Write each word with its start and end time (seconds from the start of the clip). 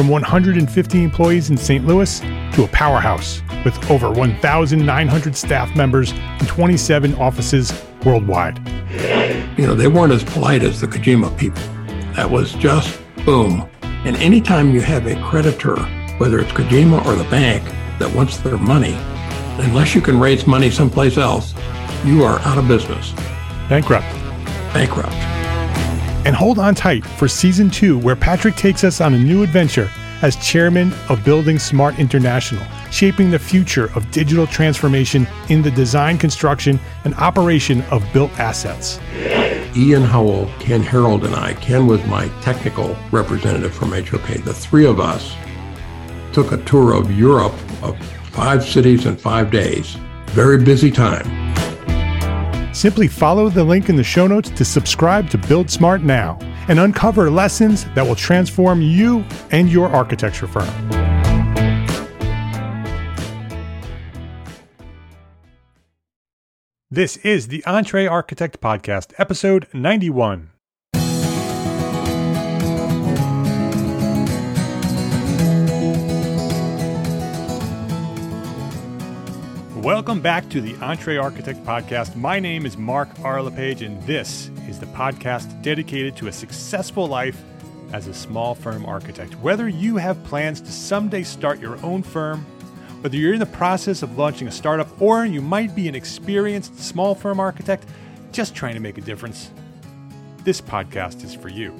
from 0.00 0.08
150 0.08 1.04
employees 1.04 1.50
in 1.50 1.58
St. 1.58 1.86
Louis 1.86 2.20
to 2.54 2.64
a 2.64 2.68
powerhouse 2.68 3.42
with 3.66 3.90
over 3.90 4.10
1,900 4.10 5.36
staff 5.36 5.76
members 5.76 6.12
and 6.12 6.48
27 6.48 7.14
offices 7.16 7.84
worldwide. 8.02 8.66
You 9.58 9.66
know, 9.66 9.74
they 9.74 9.88
weren't 9.88 10.14
as 10.14 10.24
polite 10.24 10.62
as 10.62 10.80
the 10.80 10.86
Kojima 10.86 11.36
people. 11.36 11.62
That 12.14 12.30
was 12.30 12.54
just 12.54 12.98
boom. 13.26 13.68
And 13.82 14.16
anytime 14.16 14.70
you 14.70 14.80
have 14.80 15.06
a 15.06 15.22
creditor, 15.22 15.76
whether 16.16 16.38
it's 16.38 16.52
Kojima 16.52 17.04
or 17.04 17.14
the 17.14 17.28
bank, 17.28 17.62
that 17.98 18.10
wants 18.14 18.38
their 18.38 18.56
money, 18.56 18.94
unless 19.62 19.94
you 19.94 20.00
can 20.00 20.18
raise 20.18 20.46
money 20.46 20.70
someplace 20.70 21.18
else, 21.18 21.52
you 22.06 22.24
are 22.24 22.38
out 22.38 22.56
of 22.56 22.66
business. 22.66 23.12
Bankrupt. 23.68 24.10
Bankrupt. 24.72 25.12
And 26.24 26.34
hold 26.34 26.58
on 26.58 26.74
tight 26.74 27.04
for 27.04 27.28
season 27.28 27.68
two, 27.68 27.98
where 27.98 28.16
Patrick 28.16 28.54
takes 28.54 28.82
us 28.82 29.02
on 29.02 29.12
a 29.12 29.18
new 29.18 29.42
adventure 29.42 29.90
as 30.22 30.36
chairman 30.36 30.92
of 31.08 31.24
Building 31.24 31.58
Smart 31.58 31.98
International, 31.98 32.64
shaping 32.90 33.30
the 33.30 33.38
future 33.38 33.90
of 33.94 34.10
digital 34.10 34.46
transformation 34.46 35.26
in 35.48 35.62
the 35.62 35.70
design, 35.70 36.18
construction, 36.18 36.78
and 37.04 37.14
operation 37.14 37.82
of 37.90 38.04
built 38.12 38.30
assets. 38.38 39.00
Ian 39.76 40.02
Howell, 40.02 40.50
Ken 40.58 40.82
Harold, 40.82 41.24
and 41.24 41.34
I, 41.34 41.54
Ken 41.54 41.86
was 41.86 42.04
my 42.06 42.28
technical 42.42 42.96
representative 43.12 43.74
from 43.74 43.92
HOK. 43.92 44.44
The 44.44 44.54
three 44.54 44.86
of 44.86 45.00
us 45.00 45.34
took 46.32 46.52
a 46.52 46.62
tour 46.64 46.94
of 46.94 47.16
Europe 47.16 47.54
of 47.82 47.96
five 48.32 48.64
cities 48.64 49.06
in 49.06 49.16
five 49.16 49.50
days. 49.50 49.96
Very 50.26 50.62
busy 50.62 50.90
time. 50.90 51.54
Simply 52.74 53.08
follow 53.08 53.48
the 53.48 53.64
link 53.64 53.88
in 53.88 53.96
the 53.96 54.04
show 54.04 54.26
notes 54.26 54.50
to 54.50 54.64
subscribe 54.64 55.28
to 55.30 55.38
Build 55.38 55.70
Smart 55.70 56.02
now 56.02 56.38
and 56.70 56.78
uncover 56.78 57.28
lessons 57.30 57.84
that 57.96 58.06
will 58.06 58.14
transform 58.14 58.80
you 58.80 59.24
and 59.50 59.68
your 59.68 59.88
architecture 59.88 60.46
firm. 60.46 60.68
This 66.88 67.16
is 67.18 67.48
the 67.48 67.62
EntreArchitect 67.66 68.58
Podcast, 68.58 69.12
episode 69.18 69.66
91. 69.74 70.50
Welcome 79.80 80.20
back 80.20 80.46
to 80.50 80.60
the 80.60 80.74
EntreArchitect 80.74 81.64
Podcast. 81.64 82.14
My 82.14 82.38
name 82.38 82.66
is 82.66 82.76
Mark 82.76 83.08
R. 83.24 83.40
LePage, 83.40 83.80
and 83.80 83.98
this 84.02 84.50
is 84.68 84.78
the 84.78 84.84
podcast 84.84 85.62
dedicated 85.62 86.16
to 86.16 86.28
a 86.28 86.32
successful 86.32 87.06
life 87.06 87.42
as 87.94 88.06
a 88.06 88.12
small 88.12 88.54
firm 88.54 88.84
architect. 88.84 89.36
Whether 89.36 89.70
you 89.70 89.96
have 89.96 90.22
plans 90.24 90.60
to 90.60 90.70
someday 90.70 91.22
start 91.22 91.60
your 91.60 91.82
own 91.82 92.02
firm, 92.02 92.40
whether 93.00 93.16
you're 93.16 93.32
in 93.32 93.40
the 93.40 93.46
process 93.46 94.02
of 94.02 94.18
launching 94.18 94.48
a 94.48 94.50
startup, 94.50 95.00
or 95.00 95.24
you 95.24 95.40
might 95.40 95.74
be 95.74 95.88
an 95.88 95.94
experienced 95.94 96.78
small 96.78 97.14
firm 97.14 97.40
architect 97.40 97.86
just 98.32 98.54
trying 98.54 98.74
to 98.74 98.80
make 98.80 98.98
a 98.98 99.00
difference, 99.00 99.50
this 100.44 100.60
podcast 100.60 101.24
is 101.24 101.34
for 101.34 101.48
you. 101.48 101.72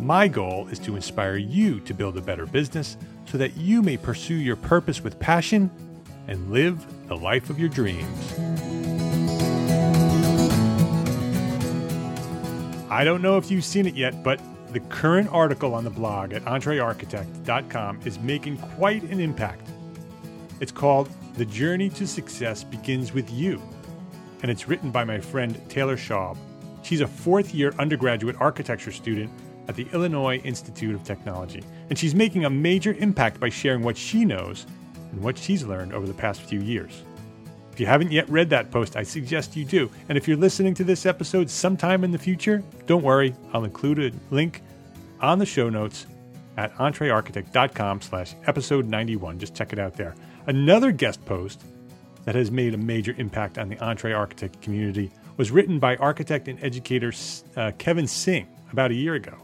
My 0.00 0.26
goal 0.26 0.66
is 0.66 0.80
to 0.80 0.96
inspire 0.96 1.36
you 1.36 1.78
to 1.78 1.94
build 1.94 2.18
a 2.18 2.22
better 2.22 2.44
business 2.44 2.96
so 3.26 3.38
that 3.38 3.56
you 3.56 3.82
may 3.82 3.98
pursue 3.98 4.34
your 4.34 4.56
purpose 4.56 5.00
with 5.04 5.20
passion 5.20 5.70
and 6.26 6.50
live 6.50 6.84
the 7.06 7.16
life 7.16 7.50
of 7.50 7.58
your 7.58 7.68
dreams. 7.68 8.34
I 12.90 13.02
don't 13.02 13.22
know 13.22 13.36
if 13.36 13.50
you've 13.50 13.64
seen 13.64 13.86
it 13.86 13.94
yet, 13.94 14.22
but 14.22 14.40
the 14.72 14.80
current 14.80 15.28
article 15.32 15.74
on 15.74 15.84
the 15.84 15.90
blog 15.90 16.32
at 16.32 16.44
entrearchitect.com 16.44 18.00
is 18.04 18.18
making 18.18 18.58
quite 18.58 19.02
an 19.04 19.20
impact. 19.20 19.68
It's 20.60 20.72
called 20.72 21.08
The 21.36 21.44
Journey 21.44 21.90
to 21.90 22.06
Success 22.06 22.64
Begins 22.64 23.12
with 23.12 23.30
You, 23.30 23.60
and 24.42 24.50
it's 24.50 24.68
written 24.68 24.90
by 24.90 25.04
my 25.04 25.18
friend 25.18 25.60
Taylor 25.68 25.96
Schaub. 25.96 26.36
She's 26.82 27.00
a 27.00 27.06
fourth 27.06 27.54
year 27.54 27.74
undergraduate 27.78 28.36
architecture 28.40 28.92
student 28.92 29.30
at 29.68 29.74
the 29.74 29.86
Illinois 29.92 30.38
Institute 30.38 30.94
of 30.94 31.02
Technology, 31.02 31.62
and 31.90 31.98
she's 31.98 32.14
making 32.14 32.44
a 32.44 32.50
major 32.50 32.94
impact 32.94 33.40
by 33.40 33.48
sharing 33.48 33.82
what 33.82 33.96
she 33.96 34.24
knows 34.24 34.66
and 35.14 35.22
what 35.22 35.38
she's 35.38 35.64
learned 35.64 35.94
over 35.94 36.06
the 36.06 36.14
past 36.14 36.42
few 36.42 36.60
years. 36.60 37.02
If 37.72 37.80
you 37.80 37.86
haven't 37.86 38.12
yet 38.12 38.28
read 38.28 38.50
that 38.50 38.70
post, 38.70 38.96
I 38.96 39.02
suggest 39.02 39.56
you 39.56 39.64
do. 39.64 39.90
And 40.08 40.18
if 40.18 40.28
you're 40.28 40.36
listening 40.36 40.74
to 40.74 40.84
this 40.84 41.06
episode 41.06 41.48
sometime 41.48 42.04
in 42.04 42.10
the 42.10 42.18
future, 42.18 42.62
don't 42.86 43.02
worry, 43.02 43.34
I'll 43.52 43.64
include 43.64 43.98
a 43.98 44.12
link 44.34 44.62
on 45.20 45.38
the 45.38 45.46
show 45.46 45.68
notes 45.68 46.06
at 46.56 46.74
entrearchitect.com 46.76 48.00
slash 48.00 48.34
episode 48.46 48.86
91. 48.86 49.38
Just 49.38 49.54
check 49.54 49.72
it 49.72 49.78
out 49.78 49.94
there. 49.94 50.14
Another 50.46 50.92
guest 50.92 51.24
post 51.24 51.64
that 52.24 52.34
has 52.34 52.50
made 52.50 52.74
a 52.74 52.78
major 52.78 53.14
impact 53.18 53.58
on 53.58 53.68
the 53.68 53.76
EntreArchitect 53.76 54.60
community 54.60 55.10
was 55.36 55.50
written 55.50 55.78
by 55.78 55.96
architect 55.96 56.48
and 56.48 56.62
educator 56.62 57.12
uh, 57.56 57.72
Kevin 57.78 58.06
Singh 58.06 58.46
about 58.70 58.90
a 58.90 58.94
year 58.94 59.14
ago. 59.14 59.36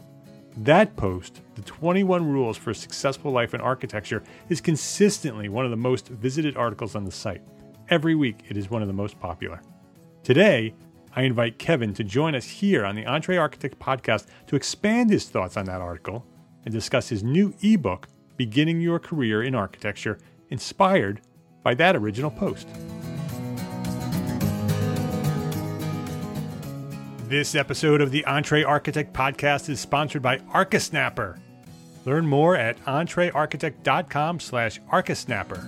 That 0.57 0.97
post, 0.97 1.41
The 1.55 1.61
21 1.61 2.29
Rules 2.29 2.57
for 2.57 2.71
a 2.71 2.75
Successful 2.75 3.31
Life 3.31 3.53
in 3.53 3.61
Architecture, 3.61 4.21
is 4.49 4.59
consistently 4.59 5.47
one 5.47 5.63
of 5.63 5.71
the 5.71 5.77
most 5.77 6.09
visited 6.09 6.57
articles 6.57 6.93
on 6.93 7.05
the 7.05 7.11
site. 7.11 7.41
Every 7.89 8.15
week, 8.15 8.43
it 8.49 8.57
is 8.57 8.69
one 8.69 8.81
of 8.81 8.89
the 8.89 8.93
most 8.93 9.17
popular. 9.19 9.61
Today, 10.23 10.73
I 11.15 11.23
invite 11.23 11.57
Kevin 11.57 11.93
to 11.93 12.03
join 12.03 12.35
us 12.35 12.47
here 12.47 12.85
on 12.85 12.95
the 12.95 13.05
EntreArchitect 13.05 13.75
podcast 13.75 14.27
to 14.47 14.57
expand 14.57 15.09
his 15.09 15.29
thoughts 15.29 15.55
on 15.55 15.65
that 15.65 15.81
article 15.81 16.25
and 16.65 16.73
discuss 16.73 17.07
his 17.07 17.23
new 17.23 17.53
ebook, 17.61 18.07
Beginning 18.35 18.81
Your 18.81 18.99
Career 18.99 19.43
in 19.43 19.55
Architecture, 19.55 20.19
inspired 20.49 21.21
by 21.63 21.73
that 21.75 21.95
original 21.95 22.31
post. 22.31 22.67
This 27.31 27.55
episode 27.55 28.01
of 28.01 28.11
the 28.11 28.25
EntreArchitect 28.27 29.13
podcast 29.13 29.69
is 29.69 29.79
sponsored 29.79 30.21
by 30.21 30.39
ArchiSnapper. 30.53 31.39
Learn 32.03 32.27
more 32.27 32.57
at 32.57 32.77
entrearchitect.com 32.83 34.41
slash 34.41 34.81
archisnapper. 34.91 35.65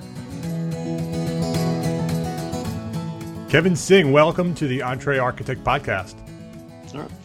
Kevin 3.49 3.77
Singh, 3.77 4.11
welcome 4.11 4.53
to 4.55 4.67
the 4.67 4.79
EntreArchitect 4.79 5.63
podcast. 5.63 6.15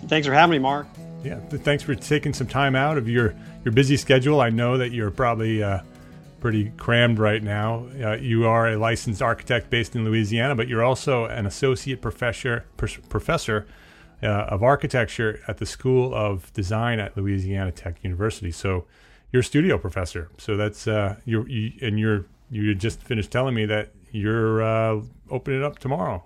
Thanks 0.07 0.29
for 0.29 0.35
having 0.35 0.53
me, 0.53 0.61
Mark. 0.61 0.87
Yeah, 1.25 1.41
thanks 1.41 1.83
for 1.83 1.97
taking 1.97 2.33
some 2.33 2.47
time 2.47 2.77
out 2.77 2.97
of 2.97 3.09
your, 3.09 3.35
your 3.65 3.73
busy 3.73 3.97
schedule. 3.97 4.41
I 4.41 4.51
know 4.51 4.79
that 4.79 4.93
you're 4.93 5.11
probably 5.11 5.65
uh, 5.65 5.81
pretty 6.39 6.71
crammed 6.77 7.19
right 7.19 7.43
now. 7.43 7.89
Uh, 8.01 8.13
you 8.13 8.47
are 8.47 8.69
a 8.69 8.77
licensed 8.77 9.21
architect 9.21 9.69
based 9.69 9.97
in 9.97 10.05
Louisiana, 10.05 10.55
but 10.55 10.69
you're 10.69 10.85
also 10.85 11.25
an 11.25 11.45
associate 11.45 12.01
professor, 12.01 12.67
professor 12.77 13.67
uh, 14.23 14.27
of 14.27 14.63
architecture 14.63 15.41
at 15.49 15.59
the 15.59 15.67
School 15.67 16.15
of 16.15 16.53
Design 16.53 16.99
at 16.99 17.17
Louisiana 17.17 17.73
Tech 17.73 18.03
University. 18.03 18.51
So 18.51 18.85
you're 19.33 19.41
a 19.41 19.45
studio 19.45 19.79
professor. 19.79 20.31
So 20.39 20.57
that's 20.57 20.87
uh, 20.89 21.17
you 21.25 21.43
and 21.83 21.99
you're 21.99 22.27
you 22.51 22.75
just 22.75 23.03
finished 23.03 23.31
telling 23.31 23.55
me 23.55 23.67
that 23.67 23.91
you're 24.11 24.63
uh, 24.63 25.03
opening 25.31 25.61
it 25.61 25.65
up 25.65 25.79
tomorrow. 25.79 26.23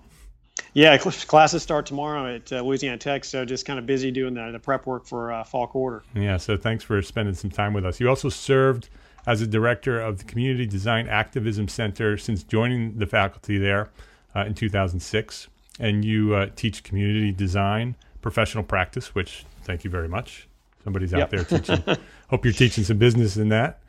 Yeah, 0.74 0.96
classes 0.96 1.62
start 1.62 1.86
tomorrow 1.86 2.34
at 2.34 2.52
uh, 2.52 2.62
Louisiana 2.62 2.96
Tech, 2.96 3.24
so 3.24 3.44
just 3.44 3.66
kind 3.66 3.78
of 3.78 3.86
busy 3.86 4.10
doing 4.10 4.34
the, 4.34 4.52
the 4.52 4.58
prep 4.58 4.86
work 4.86 5.06
for 5.06 5.32
uh, 5.32 5.44
fall 5.44 5.66
quarter. 5.66 6.02
Yeah, 6.14 6.36
so 6.36 6.56
thanks 6.56 6.84
for 6.84 7.00
spending 7.02 7.34
some 7.34 7.50
time 7.50 7.74
with 7.74 7.84
us. 7.84 8.00
You 8.00 8.08
also 8.08 8.28
served 8.28 8.88
as 9.26 9.40
a 9.40 9.46
director 9.46 10.00
of 10.00 10.18
the 10.18 10.24
Community 10.24 10.66
Design 10.66 11.08
Activism 11.08 11.68
Center 11.68 12.16
since 12.16 12.42
joining 12.42 12.98
the 12.98 13.06
faculty 13.06 13.58
there 13.58 13.90
uh, 14.34 14.44
in 14.46 14.54
2006, 14.54 15.48
and 15.78 16.04
you 16.04 16.34
uh, 16.34 16.48
teach 16.56 16.82
community 16.82 17.32
design, 17.32 17.96
professional 18.20 18.64
practice. 18.64 19.14
Which 19.14 19.44
thank 19.62 19.84
you 19.84 19.90
very 19.90 20.08
much. 20.08 20.48
Somebody's 20.84 21.14
out 21.14 21.30
there 21.30 21.44
teaching. 21.44 21.82
hope 22.28 22.44
you're 22.44 22.54
teaching 22.54 22.84
some 22.84 22.98
business 22.98 23.36
in 23.36 23.48
that, 23.50 23.80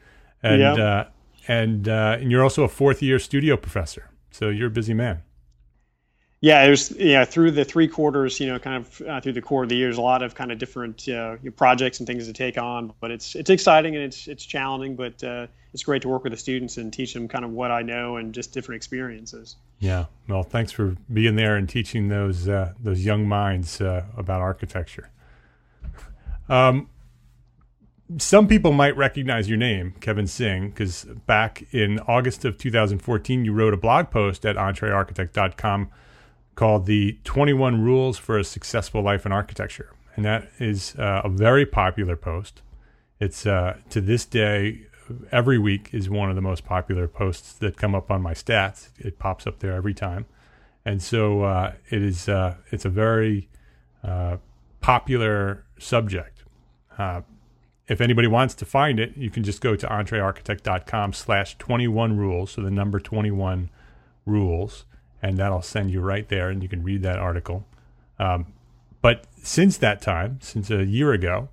and 0.41 0.61
yep. 0.61 0.77
Uh, 0.77 1.05
and 1.47 1.87
uh, 1.87 2.17
and 2.19 2.31
you're 2.31 2.43
also 2.43 2.63
a 2.63 2.69
fourth 2.69 3.01
year 3.01 3.19
studio 3.19 3.57
professor. 3.57 4.09
So 4.31 4.49
you're 4.49 4.67
a 4.67 4.71
busy 4.71 4.93
man. 4.93 5.21
Yeah, 6.41 6.63
it 6.63 6.69
was 6.69 6.91
yeah 6.97 7.23
through 7.23 7.51
the 7.51 7.63
three 7.63 7.87
quarters, 7.87 8.39
you 8.39 8.47
know, 8.47 8.59
kind 8.59 8.85
of 8.85 9.01
uh, 9.07 9.21
through 9.21 9.33
the 9.33 9.41
core 9.41 9.63
of 9.63 9.69
the 9.69 9.75
years, 9.75 9.97
a 9.97 10.01
lot 10.01 10.21
of 10.21 10.35
kind 10.35 10.51
of 10.51 10.57
different 10.57 11.07
uh, 11.07 11.37
projects 11.55 11.99
and 11.99 12.07
things 12.07 12.27
to 12.27 12.33
take 12.33 12.57
on. 12.57 12.93
But 12.99 13.11
it's 13.11 13.35
it's 13.35 13.49
exciting 13.49 13.95
and 13.95 14.03
it's 14.03 14.27
it's 14.27 14.45
challenging, 14.45 14.95
but 14.95 15.23
uh, 15.23 15.47
it's 15.73 15.83
great 15.83 16.01
to 16.03 16.07
work 16.07 16.23
with 16.23 16.31
the 16.31 16.37
students 16.37 16.77
and 16.77 16.93
teach 16.93 17.13
them 17.13 17.27
kind 17.27 17.43
of 17.43 17.51
what 17.51 17.71
I 17.71 17.81
know 17.81 18.17
and 18.17 18.33
just 18.33 18.53
different 18.53 18.77
experiences. 18.77 19.55
Yeah, 19.79 20.05
well, 20.27 20.43
thanks 20.43 20.71
for 20.71 20.95
being 21.11 21.35
there 21.35 21.55
and 21.55 21.67
teaching 21.67 22.09
those 22.09 22.47
uh, 22.47 22.73
those 22.79 23.03
young 23.03 23.27
minds 23.27 23.81
uh, 23.81 24.05
about 24.15 24.41
architecture. 24.41 25.09
Um, 26.49 26.89
some 28.17 28.47
people 28.47 28.71
might 28.71 28.95
recognize 28.95 29.49
your 29.49 29.57
name, 29.57 29.95
Kevin 29.99 30.27
Singh, 30.27 30.69
because 30.69 31.05
back 31.25 31.65
in 31.71 31.99
August 32.01 32.45
of 32.45 32.57
2014, 32.57 33.45
you 33.45 33.53
wrote 33.53 33.73
a 33.73 33.77
blog 33.77 34.11
post 34.11 34.45
at 34.45 34.55
entrearchitect.com 34.55 35.89
called 36.55 36.85
The 36.85 37.17
21 37.23 37.81
Rules 37.81 38.17
for 38.17 38.37
a 38.37 38.43
Successful 38.43 39.01
Life 39.01 39.25
in 39.25 39.31
Architecture. 39.31 39.91
And 40.15 40.25
that 40.25 40.49
is 40.59 40.95
uh, 40.97 41.21
a 41.23 41.29
very 41.29 41.65
popular 41.65 42.15
post. 42.15 42.61
It's 43.19 43.47
uh, 43.47 43.77
to 43.89 44.01
this 44.01 44.25
day, 44.25 44.87
every 45.31 45.57
week 45.57 45.89
is 45.93 46.09
one 46.09 46.29
of 46.29 46.35
the 46.35 46.41
most 46.41 46.65
popular 46.65 47.07
posts 47.07 47.53
that 47.53 47.77
come 47.77 47.95
up 47.95 48.11
on 48.11 48.21
my 48.21 48.33
stats. 48.33 48.89
It 48.97 49.19
pops 49.19 49.47
up 49.47 49.59
there 49.59 49.73
every 49.73 49.93
time. 49.93 50.25
And 50.85 51.01
so 51.01 51.43
uh, 51.43 51.73
it 51.89 52.01
is, 52.01 52.27
uh, 52.27 52.55
it's 52.71 52.85
a 52.85 52.89
very 52.89 53.49
uh, 54.03 54.37
popular 54.81 55.65
subject. 55.79 56.43
Uh, 56.97 57.21
if 57.87 58.01
anybody 58.01 58.27
wants 58.27 58.53
to 58.55 58.65
find 58.65 58.99
it, 58.99 59.15
you 59.17 59.29
can 59.29 59.43
just 59.43 59.61
go 59.61 59.75
to 59.75 59.87
entrearchitect.com 59.87 61.13
slash 61.13 61.57
21 61.57 62.17
rules. 62.17 62.51
So 62.51 62.61
the 62.61 62.71
number 62.71 62.99
21 62.99 63.69
rules 64.25 64.85
and 65.23 65.37
that'll 65.37 65.61
send 65.61 65.89
you 65.89 66.01
right 66.01 66.27
there, 66.27 66.49
and 66.49 66.61
you 66.61 66.67
can 66.67 66.83
read 66.83 67.01
that 67.01 67.17
article. 67.17 67.65
Um, 68.19 68.47
but 69.01 69.25
since 69.41 69.77
that 69.77 70.01
time, 70.01 70.39
since 70.41 70.69
a 70.69 70.83
year 70.85 71.13
ago, 71.13 71.47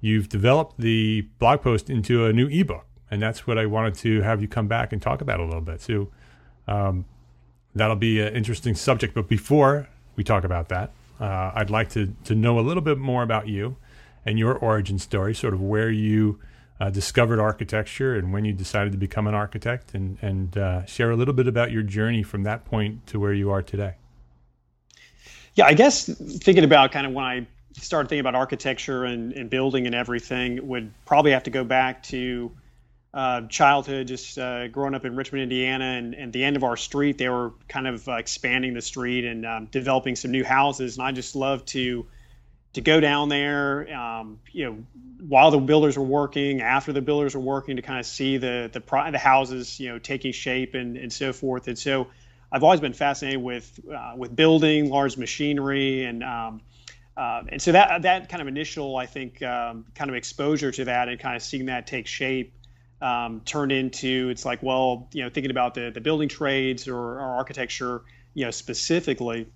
you've 0.00 0.28
developed 0.28 0.78
the 0.78 1.22
blog 1.38 1.62
post 1.62 1.88
into 1.88 2.26
a 2.26 2.32
new 2.34 2.46
ebook, 2.48 2.84
and 3.14 3.22
that's 3.22 3.46
what 3.46 3.58
I 3.58 3.66
wanted 3.66 3.94
to 3.98 4.22
have 4.22 4.42
you 4.42 4.48
come 4.48 4.66
back 4.66 4.92
and 4.92 5.00
talk 5.00 5.20
about 5.20 5.38
a 5.38 5.44
little 5.44 5.60
bit. 5.60 5.80
So 5.80 6.08
um, 6.66 7.04
that'll 7.72 7.94
be 7.94 8.20
an 8.20 8.34
interesting 8.34 8.74
subject. 8.74 9.14
But 9.14 9.28
before 9.28 9.88
we 10.16 10.24
talk 10.24 10.42
about 10.42 10.68
that, 10.70 10.90
uh, 11.20 11.52
I'd 11.54 11.70
like 11.70 11.90
to 11.90 12.12
to 12.24 12.34
know 12.34 12.58
a 12.58 12.62
little 12.62 12.82
bit 12.82 12.98
more 12.98 13.22
about 13.22 13.46
you 13.46 13.76
and 14.26 14.36
your 14.36 14.58
origin 14.58 14.98
story, 14.98 15.32
sort 15.32 15.54
of 15.54 15.60
where 15.60 15.90
you 15.90 16.40
uh, 16.80 16.90
discovered 16.90 17.38
architecture 17.38 18.16
and 18.16 18.32
when 18.32 18.44
you 18.44 18.52
decided 18.52 18.90
to 18.90 18.98
become 18.98 19.28
an 19.28 19.34
architect, 19.34 19.94
and 19.94 20.18
and 20.20 20.58
uh, 20.58 20.84
share 20.84 21.12
a 21.12 21.16
little 21.16 21.34
bit 21.34 21.46
about 21.46 21.70
your 21.70 21.84
journey 21.84 22.24
from 22.24 22.42
that 22.42 22.64
point 22.64 23.06
to 23.06 23.20
where 23.20 23.32
you 23.32 23.48
are 23.48 23.62
today. 23.62 23.94
Yeah, 25.54 25.66
I 25.66 25.74
guess 25.74 26.06
thinking 26.08 26.64
about 26.64 26.90
kind 26.90 27.06
of 27.06 27.12
when 27.12 27.24
I 27.24 27.46
started 27.74 28.08
thinking 28.08 28.26
about 28.26 28.34
architecture 28.34 29.04
and, 29.04 29.32
and 29.34 29.48
building 29.48 29.86
and 29.86 29.94
everything 29.94 30.66
would 30.66 30.92
probably 31.04 31.30
have 31.30 31.44
to 31.44 31.50
go 31.50 31.62
back 31.62 32.02
to 32.04 32.50
uh, 33.14 33.42
childhood, 33.46 34.08
just 34.08 34.36
uh, 34.38 34.66
growing 34.66 34.92
up 34.92 35.04
in 35.04 35.14
Richmond, 35.14 35.44
Indiana, 35.44 35.84
and, 35.84 36.14
and 36.14 36.32
the 36.32 36.42
end 36.42 36.56
of 36.56 36.64
our 36.64 36.76
street, 36.76 37.16
they 37.16 37.28
were 37.28 37.52
kind 37.68 37.86
of 37.86 38.08
uh, 38.08 38.14
expanding 38.14 38.74
the 38.74 38.82
street 38.82 39.24
and 39.24 39.46
um, 39.46 39.66
developing 39.66 40.16
some 40.16 40.32
new 40.32 40.42
houses, 40.42 40.98
and 40.98 41.06
I 41.06 41.12
just 41.12 41.36
love 41.36 41.64
to 41.66 42.06
to 42.72 42.80
go 42.80 42.98
down 42.98 43.28
there, 43.28 43.94
um, 43.96 44.40
you 44.50 44.64
know, 44.64 44.84
while 45.28 45.52
the 45.52 45.60
builders 45.60 45.96
were 45.96 46.02
working, 46.02 46.60
after 46.60 46.92
the 46.92 47.00
builders 47.00 47.36
were 47.36 47.40
working, 47.40 47.76
to 47.76 47.82
kind 47.82 48.00
of 48.00 48.06
see 48.06 48.36
the 48.36 48.68
the, 48.72 48.80
the 49.12 49.18
houses, 49.18 49.78
you 49.78 49.90
know, 49.90 50.00
taking 50.00 50.32
shape 50.32 50.74
and, 50.74 50.96
and 50.96 51.12
so 51.12 51.32
forth. 51.32 51.68
And 51.68 51.78
so, 51.78 52.08
I've 52.50 52.64
always 52.64 52.80
been 52.80 52.94
fascinated 52.94 53.40
with 53.40 53.78
uh, 53.96 54.14
with 54.16 54.34
building 54.34 54.90
large 54.90 55.16
machinery 55.16 56.04
and 56.04 56.24
um, 56.24 56.62
uh, 57.16 57.44
and 57.48 57.62
so 57.62 57.70
that 57.70 58.02
that 58.02 58.28
kind 58.28 58.42
of 58.42 58.48
initial, 58.48 58.96
I 58.96 59.06
think, 59.06 59.40
um, 59.40 59.84
kind 59.94 60.10
of 60.10 60.16
exposure 60.16 60.72
to 60.72 60.86
that 60.86 61.08
and 61.08 61.20
kind 61.20 61.36
of 61.36 61.42
seeing 61.44 61.66
that 61.66 61.86
take 61.86 62.08
shape 62.08 62.52
um, 63.04 63.42
turned 63.44 63.70
into 63.70 64.30
it's 64.30 64.44
like, 64.44 64.62
well, 64.62 65.08
you 65.12 65.22
know, 65.22 65.28
thinking 65.28 65.50
about 65.50 65.74
the 65.74 65.90
the 65.90 66.00
building 66.00 66.28
trades 66.28 66.88
or, 66.88 66.96
or 66.96 67.20
architecture, 67.20 68.02
you 68.32 68.44
know, 68.44 68.50
specifically. 68.50 69.46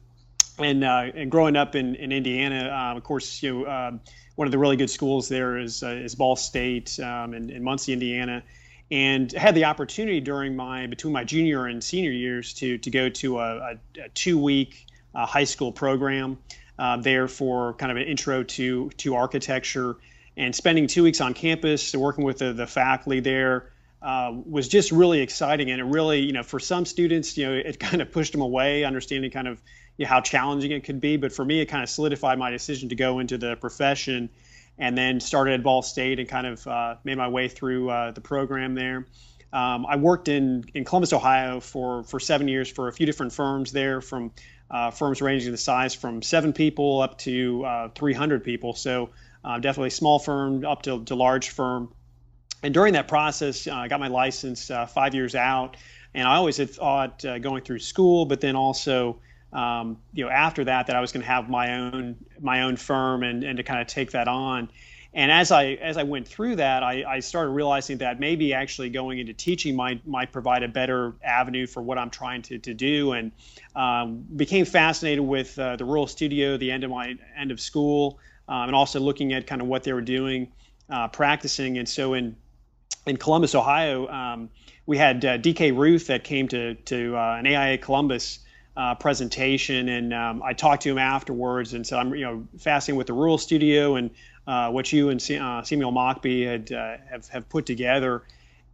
And 0.58 0.84
uh, 0.84 1.06
and 1.14 1.30
growing 1.30 1.56
up 1.56 1.74
in 1.74 1.94
in 1.94 2.12
Indiana, 2.12 2.70
um, 2.70 2.96
of 2.96 3.04
course, 3.04 3.42
you 3.42 3.60
know, 3.60 3.70
um, 3.70 4.00
one 4.34 4.46
of 4.46 4.52
the 4.52 4.58
really 4.58 4.76
good 4.76 4.90
schools 4.90 5.28
there 5.28 5.56
is 5.56 5.82
uh, 5.82 5.88
is 5.88 6.14
Ball 6.14 6.36
State 6.36 7.00
um, 7.00 7.32
in, 7.32 7.48
in 7.48 7.62
Muncie, 7.64 7.92
Indiana, 7.92 8.42
and 8.90 9.32
had 9.32 9.54
the 9.54 9.64
opportunity 9.64 10.20
during 10.20 10.54
my 10.54 10.86
between 10.86 11.12
my 11.12 11.24
junior 11.24 11.66
and 11.66 11.82
senior 11.82 12.10
years 12.10 12.52
to 12.54 12.76
to 12.78 12.90
go 12.90 13.08
to 13.08 13.38
a, 13.38 13.56
a, 13.56 13.78
a 14.04 14.08
two 14.14 14.36
week 14.38 14.86
uh, 15.14 15.24
high 15.24 15.44
school 15.44 15.72
program 15.72 16.38
uh, 16.78 16.96
there 16.96 17.28
for 17.28 17.74
kind 17.74 17.90
of 17.90 17.96
an 17.96 18.04
intro 18.04 18.42
to 18.42 18.90
to 18.98 19.14
architecture, 19.14 19.96
and 20.38 20.54
spending 20.54 20.86
two 20.86 21.02
weeks 21.02 21.20
on 21.20 21.34
campus, 21.34 21.94
working 21.94 22.24
with 22.24 22.38
the, 22.38 22.54
the 22.54 22.66
faculty 22.66 23.20
there. 23.20 23.70
Uh, 24.00 24.32
was 24.46 24.68
just 24.68 24.92
really 24.92 25.20
exciting, 25.20 25.72
and 25.72 25.80
it 25.80 25.84
really, 25.84 26.20
you 26.20 26.32
know, 26.32 26.44
for 26.44 26.60
some 26.60 26.86
students, 26.86 27.36
you 27.36 27.44
know, 27.44 27.52
it 27.52 27.80
kind 27.80 28.00
of 28.00 28.12
pushed 28.12 28.30
them 28.30 28.40
away, 28.40 28.84
understanding 28.84 29.28
kind 29.28 29.48
of 29.48 29.60
you 29.96 30.04
know, 30.04 30.08
how 30.08 30.20
challenging 30.20 30.70
it 30.70 30.84
could 30.84 31.00
be. 31.00 31.16
But 31.16 31.32
for 31.32 31.44
me, 31.44 31.60
it 31.60 31.66
kind 31.66 31.82
of 31.82 31.90
solidified 31.90 32.38
my 32.38 32.50
decision 32.50 32.88
to 32.90 32.94
go 32.94 33.18
into 33.18 33.36
the 33.36 33.56
profession 33.56 34.30
and 34.78 34.96
then 34.96 35.18
started 35.18 35.54
at 35.54 35.64
Ball 35.64 35.82
State 35.82 36.20
and 36.20 36.28
kind 36.28 36.46
of 36.46 36.64
uh, 36.66 36.94
made 37.02 37.18
my 37.18 37.26
way 37.26 37.48
through 37.48 37.90
uh, 37.90 38.12
the 38.12 38.20
program 38.20 38.76
there. 38.76 39.04
Um, 39.52 39.84
I 39.86 39.96
worked 39.96 40.28
in, 40.28 40.64
in 40.74 40.84
Columbus, 40.84 41.12
Ohio 41.12 41.58
for, 41.58 42.04
for 42.04 42.20
seven 42.20 42.46
years 42.46 42.70
for 42.70 42.86
a 42.86 42.92
few 42.92 43.06
different 43.06 43.32
firms 43.32 43.72
there, 43.72 44.00
from 44.00 44.30
uh, 44.70 44.92
firms 44.92 45.20
ranging 45.20 45.50
the 45.50 45.58
size 45.58 45.94
from 45.94 46.22
seven 46.22 46.52
people 46.52 47.00
up 47.00 47.18
to 47.18 47.64
uh, 47.64 47.88
300 47.96 48.44
people. 48.44 48.74
So 48.74 49.10
uh, 49.44 49.58
definitely 49.58 49.90
small 49.90 50.18
firm 50.18 50.64
up 50.64 50.82
to, 50.82 51.04
to 51.04 51.14
large 51.14 51.50
firm. 51.50 51.92
And 52.62 52.74
during 52.74 52.94
that 52.94 53.08
process, 53.08 53.66
uh, 53.66 53.74
I 53.74 53.88
got 53.88 54.00
my 54.00 54.08
license 54.08 54.70
five 54.88 55.14
years 55.14 55.34
out. 55.34 55.76
And 56.14 56.26
I 56.26 56.36
always 56.36 56.56
had 56.56 56.70
thought 56.70 57.24
going 57.40 57.62
through 57.62 57.80
school, 57.80 58.24
but 58.24 58.40
then 58.40 58.56
also 58.56 59.20
um, 59.52 59.98
you 60.12 60.24
know 60.24 60.30
after 60.30 60.64
that 60.64 60.86
that 60.86 60.96
I 60.96 61.00
was 61.00 61.12
going 61.12 61.22
to 61.22 61.28
have 61.28 61.48
my 61.48 61.74
own 61.74 62.16
my 62.40 62.62
own 62.62 62.76
firm 62.76 63.22
and, 63.22 63.42
and 63.44 63.56
to 63.56 63.62
kind 63.62 63.80
of 63.80 63.86
take 63.86 64.12
that 64.12 64.28
on. 64.28 64.70
And 65.14 65.32
as 65.32 65.50
I 65.50 65.64
as 65.64 65.96
I 65.96 66.02
went 66.02 66.28
through 66.28 66.56
that, 66.56 66.82
I, 66.82 67.02
I 67.08 67.20
started 67.20 67.50
realizing 67.50 67.98
that 67.98 68.20
maybe 68.20 68.52
actually 68.52 68.90
going 68.90 69.18
into 69.18 69.32
teaching 69.32 69.74
might 69.74 70.06
might 70.06 70.32
provide 70.32 70.62
a 70.62 70.68
better 70.68 71.14
avenue 71.24 71.66
for 71.66 71.82
what 71.82 71.96
I'm 71.96 72.10
trying 72.10 72.42
to, 72.42 72.58
to 72.58 72.74
do, 72.74 73.12
and 73.12 73.32
um, 73.74 74.24
became 74.36 74.66
fascinated 74.66 75.24
with 75.24 75.58
uh, 75.58 75.76
the 75.76 75.84
Rural 75.84 76.06
Studio, 76.06 76.58
the 76.58 76.70
end 76.70 76.84
of 76.84 76.90
my 76.90 77.16
end 77.36 77.50
of 77.50 77.58
school, 77.58 78.18
um, 78.48 78.68
and 78.68 78.74
also 78.74 79.00
looking 79.00 79.32
at 79.32 79.46
kind 79.46 79.60
of 79.60 79.68
what 79.68 79.84
they 79.84 79.92
were 79.92 80.00
doing, 80.00 80.52
uh, 80.90 81.08
practicing. 81.08 81.78
And 81.78 81.88
so 81.88 82.14
in 82.14 82.36
in 83.06 83.16
Columbus, 83.16 83.54
Ohio, 83.54 84.06
um, 84.08 84.50
we 84.86 84.96
had 84.98 85.24
uh, 85.24 85.38
DK 85.38 85.76
Ruth 85.76 86.06
that 86.06 86.24
came 86.24 86.48
to 86.48 86.74
to 86.74 87.16
uh, 87.16 87.36
an 87.38 87.46
AIA 87.46 87.78
Columbus 87.78 88.40
uh, 88.76 88.94
presentation, 88.94 89.88
and 89.88 90.14
um, 90.14 90.42
I 90.42 90.52
talked 90.52 90.82
to 90.84 90.90
him 90.90 90.98
afterwards 90.98 91.74
and 91.74 91.86
said, 91.86 91.98
"I'm 91.98 92.14
you 92.14 92.24
know 92.24 92.46
fasting 92.58 92.96
with 92.96 93.06
the 93.06 93.12
Rural 93.12 93.38
Studio 93.38 93.96
and 93.96 94.10
uh, 94.46 94.70
what 94.70 94.92
you 94.92 95.10
and 95.10 95.20
uh, 95.20 95.62
Samuel 95.62 95.92
Mockbee 95.92 96.46
had 96.46 96.68
have 97.10 97.28
have 97.28 97.48
put 97.48 97.66
together." 97.66 98.22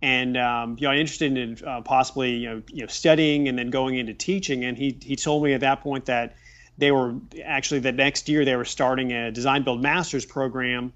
And 0.03 0.37
um, 0.37 0.77
you 0.79 0.87
know, 0.87 0.91
I'm 0.91 0.99
interested 0.99 1.37
in 1.37 1.57
possibly 1.85 2.35
you 2.35 2.49
know 2.49 2.63
you 2.69 2.83
know 2.83 2.89
studying 2.89 3.49
and 3.49 3.59
then 3.59 3.71
going 3.71 3.97
into 3.97 4.15
teaching. 4.15 4.65
And 4.65 4.77
he 4.77 4.97
he 5.01 5.17
told 5.17 5.43
me 5.43 5.55
at 5.55 5.61
that 5.61 5.81
point 5.81 6.07
that 6.07 6.37
they 6.79 6.91
were 6.91 7.15
actually 7.45 7.81
the 7.81 7.93
next 7.93 8.29
year 8.29 8.45
they 8.45 8.57
were 8.57 8.65
starting 8.65 9.13
a 9.13 9.31
design 9.31 9.63
build 9.63 9.81
masters 9.83 10.25
program 10.25 10.93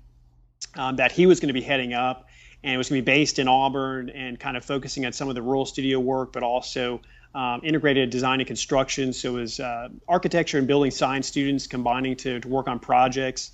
um, 0.74 0.96
that 0.96 1.12
he 1.12 1.26
was 1.26 1.40
going 1.40 1.48
to 1.48 1.54
be 1.54 1.60
heading 1.60 1.94
up, 1.94 2.28
and 2.62 2.74
it 2.74 2.78
was 2.78 2.88
going 2.88 3.00
to 3.00 3.04
be 3.04 3.12
based 3.12 3.38
in 3.38 3.48
Auburn 3.48 4.10
and 4.10 4.38
kind 4.38 4.56
of 4.56 4.64
focusing 4.64 5.06
on 5.06 5.12
some 5.12 5.28
of 5.28 5.34
the 5.34 5.42
Rural 5.42 5.66
Studio 5.66 6.00
work, 6.00 6.32
but 6.32 6.42
also 6.42 7.00
um, 7.34 7.60
integrated 7.62 8.10
design 8.10 8.40
and 8.40 8.46
construction. 8.46 9.12
So 9.12 9.36
it 9.36 9.40
was 9.40 9.60
uh, 9.60 9.88
architecture 10.08 10.58
and 10.58 10.66
building 10.66 10.90
science 10.90 11.26
students 11.26 11.66
combining 11.66 12.16
to, 12.16 12.40
to 12.40 12.48
work 12.48 12.68
on 12.68 12.78
projects. 12.78 13.52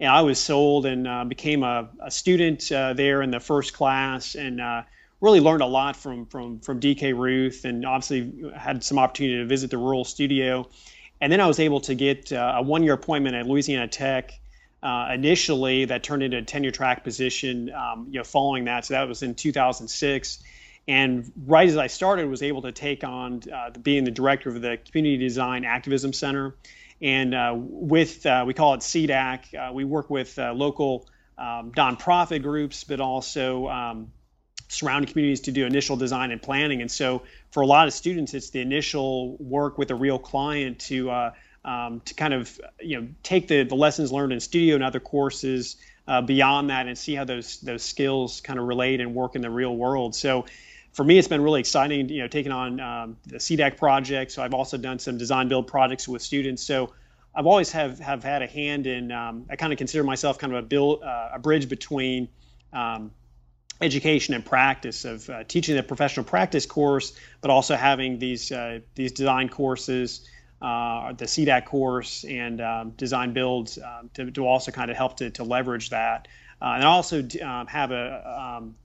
And 0.00 0.10
I 0.10 0.20
was 0.22 0.38
sold 0.38 0.86
and 0.86 1.06
uh, 1.06 1.24
became 1.24 1.62
a, 1.62 1.88
a 2.00 2.10
student 2.10 2.70
uh, 2.72 2.92
there 2.92 3.22
in 3.22 3.30
the 3.30 3.40
first 3.40 3.72
class 3.72 4.34
and 4.34 4.60
uh, 4.60 4.82
really 5.20 5.40
learned 5.40 5.62
a 5.62 5.66
lot 5.66 5.96
from, 5.96 6.26
from, 6.26 6.58
from 6.60 6.80
DK 6.80 7.16
Ruth 7.16 7.64
and 7.64 7.86
obviously 7.86 8.50
had 8.56 8.82
some 8.82 8.98
opportunity 8.98 9.38
to 9.38 9.46
visit 9.46 9.70
the 9.70 9.78
rural 9.78 10.04
studio. 10.04 10.68
And 11.22 11.30
then 11.32 11.40
I 11.40 11.46
was 11.46 11.60
able 11.60 11.80
to 11.82 11.94
get 11.94 12.32
uh, 12.32 12.54
a 12.56 12.62
one 12.62 12.82
year 12.82 12.94
appointment 12.94 13.36
at 13.36 13.46
Louisiana 13.46 13.86
Tech. 13.86 14.32
Uh, 14.82 15.10
initially, 15.14 15.84
that 15.84 16.02
turned 16.02 16.24
into 16.24 16.38
a 16.38 16.42
tenure 16.42 16.72
track 16.72 17.04
position. 17.04 17.70
Um, 17.72 18.08
you 18.10 18.18
know, 18.18 18.24
following 18.24 18.64
that, 18.64 18.84
so 18.84 18.94
that 18.94 19.06
was 19.06 19.22
in 19.22 19.36
2006 19.36 20.42
And 20.88 21.30
right 21.46 21.68
as 21.68 21.76
I 21.76 21.86
started, 21.86 22.28
was 22.28 22.42
able 22.42 22.62
to 22.62 22.72
take 22.72 23.04
on 23.04 23.42
uh, 23.54 23.70
being 23.70 24.02
the 24.02 24.10
director 24.10 24.48
of 24.48 24.60
the 24.60 24.78
Community 24.90 25.16
Design 25.16 25.64
Activism 25.64 26.12
Center. 26.12 26.56
And 27.00 27.36
uh, 27.36 27.54
with, 27.56 28.26
uh, 28.26 28.42
we 28.44 28.52
call 28.52 28.74
it 28.74 28.80
CDAC, 28.80 29.54
uh, 29.54 29.72
we 29.72 29.84
work 29.84 30.10
with 30.10 30.36
uh, 30.40 30.52
local 30.52 31.08
um, 31.38 31.70
nonprofit 31.70 32.42
groups, 32.42 32.82
but 32.82 33.00
also 33.00 33.68
um, 33.68 34.10
surrounding 34.72 35.10
communities 35.10 35.40
to 35.40 35.52
do 35.52 35.66
initial 35.66 35.96
design 35.96 36.30
and 36.30 36.40
planning. 36.40 36.80
And 36.80 36.90
so 36.90 37.22
for 37.50 37.62
a 37.62 37.66
lot 37.66 37.86
of 37.86 37.94
students, 37.94 38.34
it's 38.34 38.50
the 38.50 38.60
initial 38.60 39.36
work 39.36 39.78
with 39.78 39.90
a 39.90 39.94
real 39.94 40.18
client 40.18 40.78
to, 40.80 41.10
uh, 41.10 41.32
um, 41.64 42.00
to 42.04 42.14
kind 42.14 42.34
of 42.34 42.60
you 42.80 43.00
know 43.00 43.08
take 43.22 43.48
the, 43.48 43.62
the 43.64 43.74
lessons 43.74 44.10
learned 44.10 44.32
in 44.32 44.40
studio 44.40 44.74
and 44.74 44.82
other 44.82 45.00
courses 45.00 45.76
uh, 46.08 46.20
beyond 46.20 46.70
that 46.70 46.88
and 46.88 46.98
see 46.98 47.14
how 47.14 47.24
those 47.24 47.60
those 47.60 47.82
skills 47.82 48.40
kind 48.40 48.58
of 48.58 48.66
relate 48.66 49.00
and 49.00 49.14
work 49.14 49.36
in 49.36 49.42
the 49.42 49.50
real 49.50 49.76
world. 49.76 50.14
So 50.14 50.46
for 50.92 51.04
me, 51.04 51.18
it's 51.18 51.28
been 51.28 51.42
really 51.42 51.60
exciting, 51.60 52.08
you 52.08 52.20
know, 52.20 52.28
taking 52.28 52.52
on 52.52 52.80
um, 52.80 53.16
the 53.26 53.36
CDAC 53.36 53.78
project. 53.78 54.32
So 54.32 54.42
I've 54.42 54.54
also 54.54 54.76
done 54.76 54.98
some 54.98 55.16
design 55.16 55.48
build 55.48 55.66
projects 55.66 56.06
with 56.06 56.20
students. 56.20 56.62
So 56.62 56.92
I've 57.34 57.46
always 57.46 57.72
have, 57.72 57.98
have 57.98 58.22
had 58.22 58.42
a 58.42 58.46
hand 58.46 58.86
in. 58.86 59.10
Um, 59.10 59.46
I 59.48 59.56
kind 59.56 59.72
of 59.72 59.78
consider 59.78 60.04
myself 60.04 60.38
kind 60.38 60.52
of 60.52 60.58
a 60.58 60.66
build 60.66 61.02
uh, 61.02 61.30
a 61.32 61.38
bridge 61.38 61.68
between 61.68 62.28
um, 62.72 63.10
education 63.82 64.34
and 64.34 64.44
practice 64.44 65.04
of 65.04 65.28
uh, 65.28 65.44
teaching 65.44 65.76
the 65.76 65.82
professional 65.82 66.24
practice 66.24 66.66
course, 66.66 67.12
but 67.40 67.50
also 67.50 67.74
having 67.74 68.18
these 68.18 68.52
uh, 68.52 68.80
these 68.94 69.12
design 69.12 69.48
courses, 69.48 70.28
uh, 70.62 71.12
the 71.12 71.24
CDAC 71.24 71.66
course, 71.66 72.24
and 72.24 72.60
um, 72.60 72.90
design 72.90 73.32
builds 73.32 73.78
um, 73.78 74.10
to, 74.14 74.30
to 74.30 74.46
also 74.46 74.70
kind 74.70 74.90
of 74.90 74.96
help 74.96 75.16
to, 75.18 75.30
to 75.30 75.44
leverage 75.44 75.90
that. 75.90 76.28
Uh, 76.60 76.74
and 76.76 76.84
I 76.84 76.86
also 76.86 77.26
um, 77.44 77.66
have 77.66 77.90
a 77.90 78.56
um, 78.58 78.76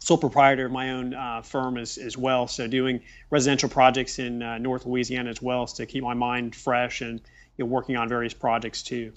sole 0.00 0.18
proprietor 0.18 0.66
of 0.66 0.72
my 0.72 0.90
own 0.90 1.14
uh, 1.14 1.42
firm 1.42 1.78
as, 1.78 1.96
as 1.96 2.18
well. 2.18 2.48
So 2.48 2.66
doing 2.66 3.00
residential 3.30 3.68
projects 3.68 4.18
in 4.18 4.42
uh, 4.42 4.58
North 4.58 4.84
Louisiana 4.84 5.30
as 5.30 5.40
well 5.40 5.66
to 5.66 5.86
keep 5.86 6.02
my 6.02 6.14
mind 6.14 6.56
fresh 6.56 7.00
and 7.00 7.20
you 7.56 7.64
know, 7.64 7.66
working 7.66 7.96
on 7.96 8.08
various 8.08 8.34
projects 8.34 8.82
too. 8.82 9.12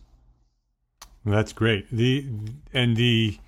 That's 1.26 1.54
great. 1.54 1.88
The 1.92 2.28
and 2.72 2.96
the 2.96 3.40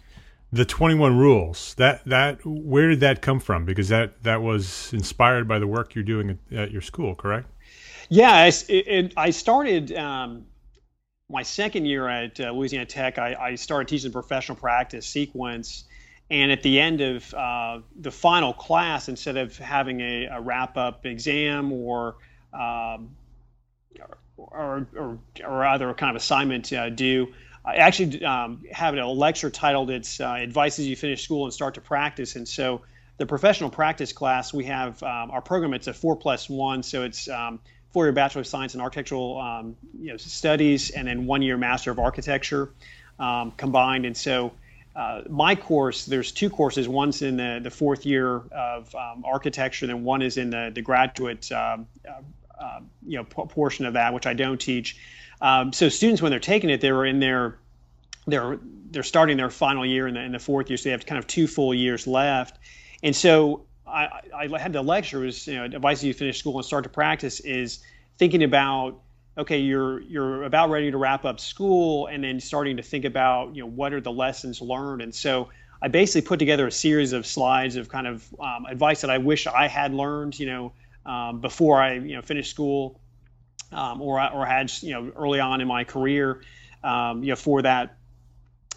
the 0.51 0.65
21 0.65 1.17
rules 1.17 1.73
that 1.75 2.03
that 2.05 2.39
where 2.45 2.89
did 2.89 2.99
that 3.01 3.21
come 3.21 3.39
from? 3.39 3.65
Because 3.65 3.89
that 3.89 4.23
that 4.23 4.41
was 4.41 4.91
inspired 4.93 5.47
by 5.47 5.59
the 5.59 5.67
work 5.67 5.95
you're 5.95 6.03
doing 6.03 6.39
at, 6.51 6.57
at 6.57 6.71
your 6.71 6.81
school 6.81 7.15
correct? 7.15 7.49
Yeah 8.09 8.31
I, 8.31 8.51
it, 8.69 9.13
I 9.17 9.31
started 9.31 9.95
um, 9.95 10.45
my 11.29 11.43
second 11.43 11.85
year 11.85 12.07
at 12.07 12.39
uh, 12.39 12.51
louisiana 12.51 12.85
tech 12.85 13.17
I, 13.19 13.35
I, 13.35 13.55
started 13.55 13.89
teaching 13.89 14.13
professional 14.13 14.57
practice 14.57 15.05
sequence 15.05 15.83
and 16.29 16.51
at 16.51 16.61
the 16.61 16.79
end 16.79 17.01
of 17.01 17.33
uh, 17.33 17.79
the 18.01 18.11
final 18.11 18.53
class, 18.53 19.07
instead 19.07 19.37
of 19.37 19.57
having 19.57 20.01
a, 20.01 20.25
a 20.25 20.41
wrap 20.41 20.75
up 20.75 21.05
exam 21.05 21.71
or, 21.71 22.17
um, 22.53 23.15
or, 24.35 24.87
or, 24.95 25.19
or, 25.45 25.65
other 25.65 25.93
kind 25.93 26.09
of 26.09 26.21
assignment 26.21 26.71
uh, 26.73 26.89
due, 26.89 27.33
I 27.67 27.75
actually 27.75 28.23
um, 28.23 28.63
have 28.71 28.95
a 28.95 29.05
lecture 29.05 29.49
titled 29.49 29.89
"It's 29.89 30.21
uh, 30.21 30.37
Advice 30.39 30.79
as 30.79 30.87
You 30.87 30.95
Finish 30.95 31.23
School 31.23 31.43
and 31.43 31.53
Start 31.53 31.73
to 31.73 31.81
Practice." 31.81 32.37
And 32.37 32.47
so, 32.47 32.81
the 33.17 33.25
professional 33.25 33.69
practice 33.69 34.13
class, 34.13 34.53
we 34.53 34.63
have 34.65 35.03
um, 35.03 35.31
our 35.31 35.41
program. 35.41 35.73
It's 35.73 35.87
a 35.87 35.93
four 35.93 36.15
plus 36.15 36.49
one, 36.49 36.81
so 36.81 37.03
it's 37.03 37.27
um, 37.27 37.59
four 37.91 38.05
year 38.05 38.13
Bachelor 38.13 38.41
of 38.41 38.47
Science 38.47 38.73
in 38.73 38.79
Architectural 38.79 39.37
um, 39.37 39.75
you 39.99 40.11
know, 40.11 40.17
Studies, 40.17 40.91
and 40.91 41.09
then 41.09 41.25
one 41.25 41.41
year 41.41 41.57
Master 41.57 41.91
of 41.91 41.99
Architecture 41.99 42.71
um, 43.19 43.51
combined. 43.57 44.05
And 44.05 44.15
so, 44.15 44.53
uh, 44.95 45.23
my 45.29 45.53
course, 45.53 46.05
there's 46.05 46.31
two 46.31 46.49
courses. 46.49 46.87
One's 46.87 47.21
in 47.21 47.35
the, 47.35 47.59
the 47.61 47.69
fourth 47.69 48.05
year 48.05 48.37
of 48.51 48.95
um, 48.95 49.25
architecture, 49.25 49.85
and 49.85 49.93
then 49.93 50.03
one 50.05 50.21
is 50.21 50.37
in 50.37 50.51
the, 50.51 50.71
the 50.73 50.81
graduate 50.81 51.51
uh, 51.51 51.79
uh, 52.59 52.79
you 53.05 53.17
know 53.17 53.25
p- 53.25 53.43
portion 53.49 53.85
of 53.85 53.93
that, 53.93 54.13
which 54.13 54.25
I 54.25 54.33
don't 54.33 54.59
teach. 54.59 54.97
Um, 55.41 55.73
so 55.73 55.89
students, 55.89 56.21
when 56.21 56.31
they're 56.31 56.39
taking 56.39 56.69
it, 56.69 56.81
they're 56.81 57.05
in 57.05 57.19
their 57.19 57.57
they're 58.25 58.59
they're 58.91 59.03
starting 59.03 59.37
their 59.37 59.49
final 59.49 59.85
year 59.85 60.07
in 60.07 60.15
the 60.15 60.21
in 60.21 60.31
the 60.31 60.39
fourth 60.39 60.69
year, 60.69 60.77
so 60.77 60.85
they 60.85 60.91
have 60.91 61.05
kind 61.05 61.19
of 61.19 61.27
two 61.27 61.47
full 61.47 61.73
years 61.73 62.07
left. 62.07 62.59
And 63.03 63.15
so 63.15 63.65
I, 63.85 64.21
I 64.35 64.59
had 64.59 64.73
the 64.73 64.81
lecture 64.81 65.19
was 65.19 65.47
you 65.47 65.55
know 65.55 65.65
advice 65.65 66.03
you 66.03 66.13
finish 66.13 66.39
school 66.39 66.57
and 66.57 66.65
start 66.65 66.83
to 66.83 66.89
practice 66.89 67.39
is 67.41 67.79
thinking 68.17 68.43
about 68.43 68.99
okay, 69.37 69.59
you're 69.59 70.01
you're 70.01 70.43
about 70.43 70.69
ready 70.69 70.91
to 70.91 70.97
wrap 70.97 71.25
up 71.25 71.39
school, 71.39 72.07
and 72.07 72.23
then 72.23 72.39
starting 72.39 72.77
to 72.77 72.83
think 72.83 73.05
about 73.05 73.55
you 73.55 73.61
know 73.61 73.69
what 73.69 73.93
are 73.93 74.01
the 74.01 74.11
lessons 74.11 74.61
learned. 74.61 75.01
And 75.01 75.13
so 75.13 75.49
I 75.81 75.87
basically 75.87 76.27
put 76.27 76.39
together 76.39 76.67
a 76.67 76.71
series 76.71 77.13
of 77.13 77.25
slides 77.25 77.75
of 77.75 77.89
kind 77.89 78.07
of 78.07 78.27
um, 78.39 78.65
advice 78.65 79.01
that 79.01 79.09
I 79.09 79.19
wish 79.19 79.45
I 79.45 79.67
had 79.67 79.93
learned, 79.93 80.39
you 80.39 80.47
know, 80.47 80.73
um, 81.05 81.39
before 81.39 81.81
I 81.81 81.93
you 81.93 82.15
know 82.15 82.21
finished 82.21 82.49
school, 82.49 82.99
um, 83.71 84.01
or 84.01 84.21
or 84.33 84.45
had 84.45 84.71
you 84.81 84.93
know 84.93 85.11
early 85.15 85.39
on 85.39 85.61
in 85.61 85.67
my 85.67 85.83
career, 85.83 86.41
um, 86.83 87.23
you 87.23 87.29
know, 87.29 87.35
for 87.35 87.61
that 87.61 87.97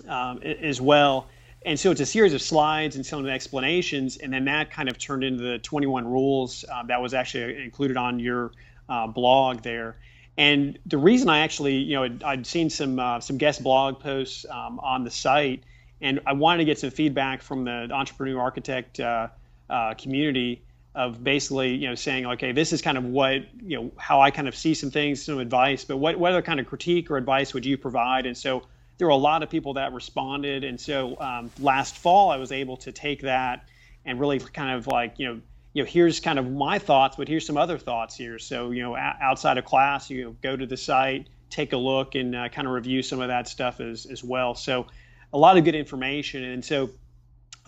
um, 0.08 0.38
as 0.42 0.80
well. 0.80 1.28
And 1.64 1.78
so 1.78 1.90
it's 1.90 2.00
a 2.00 2.06
series 2.06 2.32
of 2.32 2.40
slides 2.40 2.96
and 2.96 3.04
some 3.04 3.26
explanations, 3.26 4.16
and 4.16 4.32
then 4.32 4.46
that 4.46 4.70
kind 4.70 4.88
of 4.88 4.98
turned 4.98 5.24
into 5.24 5.42
the 5.42 5.58
21 5.58 6.06
rules 6.06 6.64
uh, 6.72 6.84
that 6.84 7.02
was 7.02 7.12
actually 7.12 7.62
included 7.62 7.98
on 7.98 8.18
your 8.18 8.52
uh, 8.88 9.06
blog 9.06 9.62
there. 9.62 9.96
And 10.38 10.78
the 10.86 10.96
reason 10.96 11.28
I 11.28 11.40
actually, 11.40 11.76
you 11.76 11.96
know, 11.96 12.18
I'd, 12.24 12.46
seen 12.46 12.70
some 12.70 12.98
uh, 12.98 13.20
some 13.20 13.36
guest 13.36 13.62
blog 13.62 14.00
posts 14.00 14.46
um, 14.48 14.80
on 14.80 15.04
the 15.04 15.10
site, 15.10 15.64
and 16.00 16.20
I 16.26 16.32
wanted 16.32 16.58
to 16.58 16.64
get 16.64 16.78
some 16.78 16.90
feedback 16.90 17.42
from 17.42 17.64
the 17.64 17.88
entrepreneur 17.92 18.40
architect 18.40 18.98
uh, 18.98 19.28
uh, 19.68 19.94
community 19.94 20.62
of 20.94 21.22
basically, 21.22 21.74
you 21.74 21.88
know, 21.88 21.94
saying, 21.94 22.26
okay, 22.26 22.52
this 22.52 22.72
is 22.72 22.82
kind 22.82 22.98
of 22.98 23.04
what, 23.04 23.42
you 23.62 23.76
know, 23.76 23.92
how 23.96 24.20
I 24.20 24.30
kind 24.30 24.48
of 24.48 24.56
see 24.56 24.74
some 24.74 24.90
things, 24.90 25.24
some 25.24 25.38
advice, 25.38 25.84
but 25.84 25.98
what, 25.98 26.18
what 26.18 26.32
other 26.32 26.42
kind 26.42 26.58
of 26.58 26.66
critique 26.66 27.10
or 27.10 27.16
advice 27.16 27.54
would 27.54 27.64
you 27.64 27.78
provide? 27.78 28.26
And 28.26 28.36
so 28.36 28.64
there 28.98 29.06
were 29.06 29.12
a 29.12 29.16
lot 29.16 29.42
of 29.42 29.50
people 29.50 29.74
that 29.74 29.92
responded, 29.92 30.64
and 30.64 30.80
so 30.80 31.18
um, 31.20 31.50
last 31.60 31.96
fall 31.96 32.30
I 32.30 32.36
was 32.36 32.52
able 32.52 32.76
to 32.78 32.92
take 32.92 33.22
that 33.22 33.68
and 34.04 34.18
really 34.18 34.40
kind 34.40 34.76
of 34.76 34.86
like, 34.86 35.18
you 35.18 35.26
know, 35.26 35.40
you 35.72 35.84
know, 35.84 35.88
here's 35.88 36.18
kind 36.18 36.38
of 36.38 36.50
my 36.50 36.78
thoughts, 36.78 37.16
but 37.16 37.28
here's 37.28 37.46
some 37.46 37.56
other 37.56 37.78
thoughts 37.78 38.16
here. 38.16 38.38
So, 38.38 38.72
you 38.72 38.82
know, 38.82 38.96
outside 38.96 39.56
of 39.56 39.64
class, 39.64 40.10
you 40.10 40.24
know, 40.24 40.36
go 40.42 40.56
to 40.56 40.66
the 40.66 40.76
site, 40.76 41.28
take 41.48 41.72
a 41.72 41.76
look, 41.76 42.16
and 42.16 42.34
uh, 42.34 42.48
kind 42.48 42.66
of 42.66 42.74
review 42.74 43.02
some 43.02 43.20
of 43.20 43.28
that 43.28 43.46
stuff 43.46 43.80
as 43.80 44.06
as 44.06 44.24
well. 44.24 44.56
So, 44.56 44.86
a 45.32 45.38
lot 45.38 45.56
of 45.56 45.64
good 45.64 45.76
information. 45.76 46.42
And 46.42 46.64
so, 46.64 46.90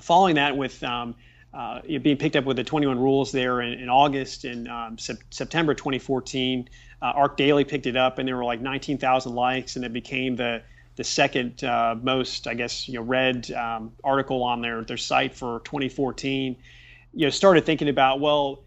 following 0.00 0.34
that 0.34 0.56
with 0.56 0.82
um, 0.82 1.14
uh, 1.54 1.80
being 2.02 2.16
picked 2.16 2.36
up 2.36 2.44
with 2.44 2.56
the 2.56 2.64
21 2.64 2.98
rules 2.98 3.32
there 3.32 3.60
in, 3.60 3.74
in 3.74 3.88
August 3.88 4.44
and 4.44 4.68
um, 4.68 4.98
se- 4.98 5.18
September 5.30 5.74
2014, 5.74 6.68
uh, 7.00 7.12
ArchDaily 7.12 7.68
picked 7.68 7.86
it 7.86 7.96
up, 7.96 8.18
and 8.18 8.26
there 8.26 8.36
were 8.36 8.44
like 8.44 8.60
19,000 8.60 9.34
likes, 9.34 9.76
and 9.76 9.84
it 9.84 9.92
became 9.92 10.36
the 10.36 10.62
the 10.94 11.04
second 11.04 11.64
uh, 11.64 11.96
most, 12.02 12.46
I 12.46 12.52
guess, 12.52 12.86
you 12.86 12.96
know, 12.96 13.02
read 13.02 13.50
um, 13.52 13.92
article 14.04 14.42
on 14.42 14.60
their 14.60 14.84
their 14.84 14.98
site 14.98 15.34
for 15.34 15.60
2014 15.64 16.56
you 17.14 17.26
know 17.26 17.30
started 17.30 17.66
thinking 17.66 17.90
about 17.90 18.20
well 18.20 18.64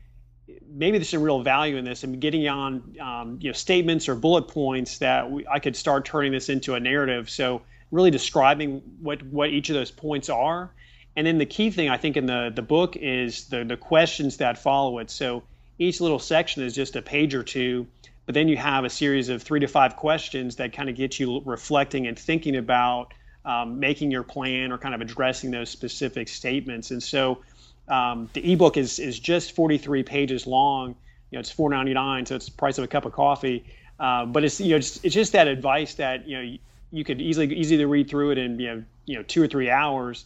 maybe 0.67 0.97
there's 0.97 1.09
some 1.09 1.21
real 1.21 1.41
value 1.41 1.77
in 1.77 1.85
this. 1.85 2.03
And 2.03 2.19
getting 2.19 2.47
on 2.47 2.95
um, 2.99 3.39
you 3.41 3.49
know 3.49 3.53
statements 3.53 4.07
or 4.09 4.15
bullet 4.15 4.43
points 4.43 4.99
that 4.99 5.29
we, 5.29 5.45
I 5.47 5.59
could 5.59 5.75
start 5.75 6.05
turning 6.05 6.31
this 6.31 6.49
into 6.49 6.75
a 6.75 6.79
narrative. 6.79 7.29
So 7.29 7.61
really 7.91 8.11
describing 8.11 8.81
what 9.01 9.23
what 9.23 9.49
each 9.49 9.69
of 9.69 9.75
those 9.75 9.91
points 9.91 10.29
are, 10.29 10.71
and 11.15 11.25
then 11.25 11.37
the 11.37 11.45
key 11.45 11.71
thing 11.71 11.89
I 11.89 11.97
think 11.97 12.17
in 12.17 12.25
the 12.25 12.51
the 12.53 12.61
book 12.61 12.95
is 12.95 13.45
the 13.45 13.63
the 13.63 13.77
questions 13.77 14.37
that 14.37 14.57
follow 14.57 14.99
it. 14.99 15.09
So 15.09 15.43
each 15.79 16.01
little 16.01 16.19
section 16.19 16.63
is 16.63 16.73
just 16.73 16.95
a 16.95 17.01
page 17.01 17.35
or 17.35 17.43
two, 17.43 17.87
but 18.25 18.33
then 18.33 18.47
you 18.47 18.57
have 18.57 18.85
a 18.85 18.89
series 18.89 19.29
of 19.29 19.43
three 19.43 19.59
to 19.59 19.67
five 19.67 19.95
questions 19.95 20.55
that 20.57 20.73
kind 20.73 20.89
of 20.89 20.95
get 20.95 21.19
you 21.19 21.41
reflecting 21.45 22.07
and 22.07 22.17
thinking 22.17 22.55
about 22.55 23.13
um, 23.45 23.79
making 23.79 24.11
your 24.11 24.23
plan 24.23 24.71
or 24.71 24.77
kind 24.77 24.95
of 24.95 25.01
addressing 25.01 25.51
those 25.51 25.69
specific 25.69 26.27
statements. 26.27 26.91
And 26.91 27.01
so 27.01 27.39
um, 27.87 28.29
the 28.33 28.53
ebook 28.53 28.77
is 28.77 28.99
is 28.99 29.19
just 29.19 29.53
43 29.53 30.03
pages 30.03 30.47
long. 30.47 30.95
You 31.31 31.37
know, 31.37 31.39
it's 31.39 31.53
4.99, 31.53 32.27
so 32.27 32.35
it's 32.35 32.45
the 32.45 32.51
price 32.51 32.77
of 32.77 32.83
a 32.83 32.87
cup 32.87 33.05
of 33.05 33.13
coffee. 33.13 33.65
Uh, 33.99 34.25
but 34.25 34.43
it's 34.43 34.59
you 34.59 34.71
know 34.71 34.77
it's, 34.77 34.99
it's 35.03 35.13
just 35.13 35.31
that 35.33 35.47
advice 35.47 35.95
that 35.95 36.27
you 36.27 36.37
know 36.37 36.57
you 36.91 37.03
could 37.03 37.21
easily 37.21 37.53
easily 37.53 37.85
read 37.85 38.09
through 38.09 38.31
it 38.31 38.37
in 38.37 38.59
you 38.59 38.67
know 38.67 38.83
you 39.05 39.15
know 39.15 39.23
two 39.23 39.41
or 39.41 39.47
three 39.47 39.69
hours. 39.69 40.25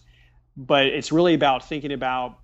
But 0.60 0.88
it's 0.88 1.12
really 1.12 1.34
about 1.34 1.68
thinking 1.68 1.92
about 1.92 2.38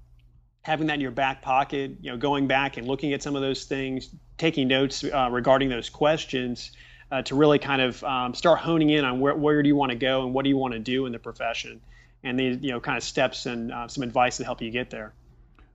having 0.62 0.88
that 0.88 0.96
in 0.96 1.02
your 1.02 1.12
back 1.12 1.42
pocket. 1.42 1.98
You 2.02 2.12
know, 2.12 2.18
going 2.18 2.48
back 2.48 2.78
and 2.78 2.88
looking 2.88 3.14
at 3.14 3.22
some 3.22 3.36
of 3.36 3.44
those 3.44 3.66
things, 3.66 4.10
taking 4.38 4.68
notes 4.68 5.04
uh, 5.04 5.30
regarding 5.32 5.70
those 5.70 5.90
questions. 5.90 6.72
Uh, 7.12 7.22
to 7.22 7.36
really 7.36 7.60
kind 7.60 7.84
of 7.84 8.04
um, 8.04 8.34
start 8.34 8.58
honing 8.58 8.90
in 8.90 9.06
on 9.06 9.20
where, 9.20 9.36
where 9.36 9.62
do 9.62 9.70
you 9.70 9.76
want 9.76 9.92
to 9.92 9.96
go 9.96 10.26
and 10.26 10.34
what 10.34 10.42
do 10.42 10.50
you 10.50 10.58
want 10.58 10.74
to 10.74 10.80
do 10.80 11.06
in 11.06 11.12
the 11.12 11.20
profession 11.20 11.80
and 12.26 12.40
these 12.40 12.58
you 12.62 12.72
know 12.72 12.82
kind 12.82 12.98
of 12.98 13.04
steps 13.04 13.46
and 13.46 13.72
uh, 13.72 13.88
some 13.88 14.04
advice 14.04 14.38
to 14.38 14.44
help 14.44 14.62
you 14.62 14.72
get 14.72 14.90
there. 14.90 15.14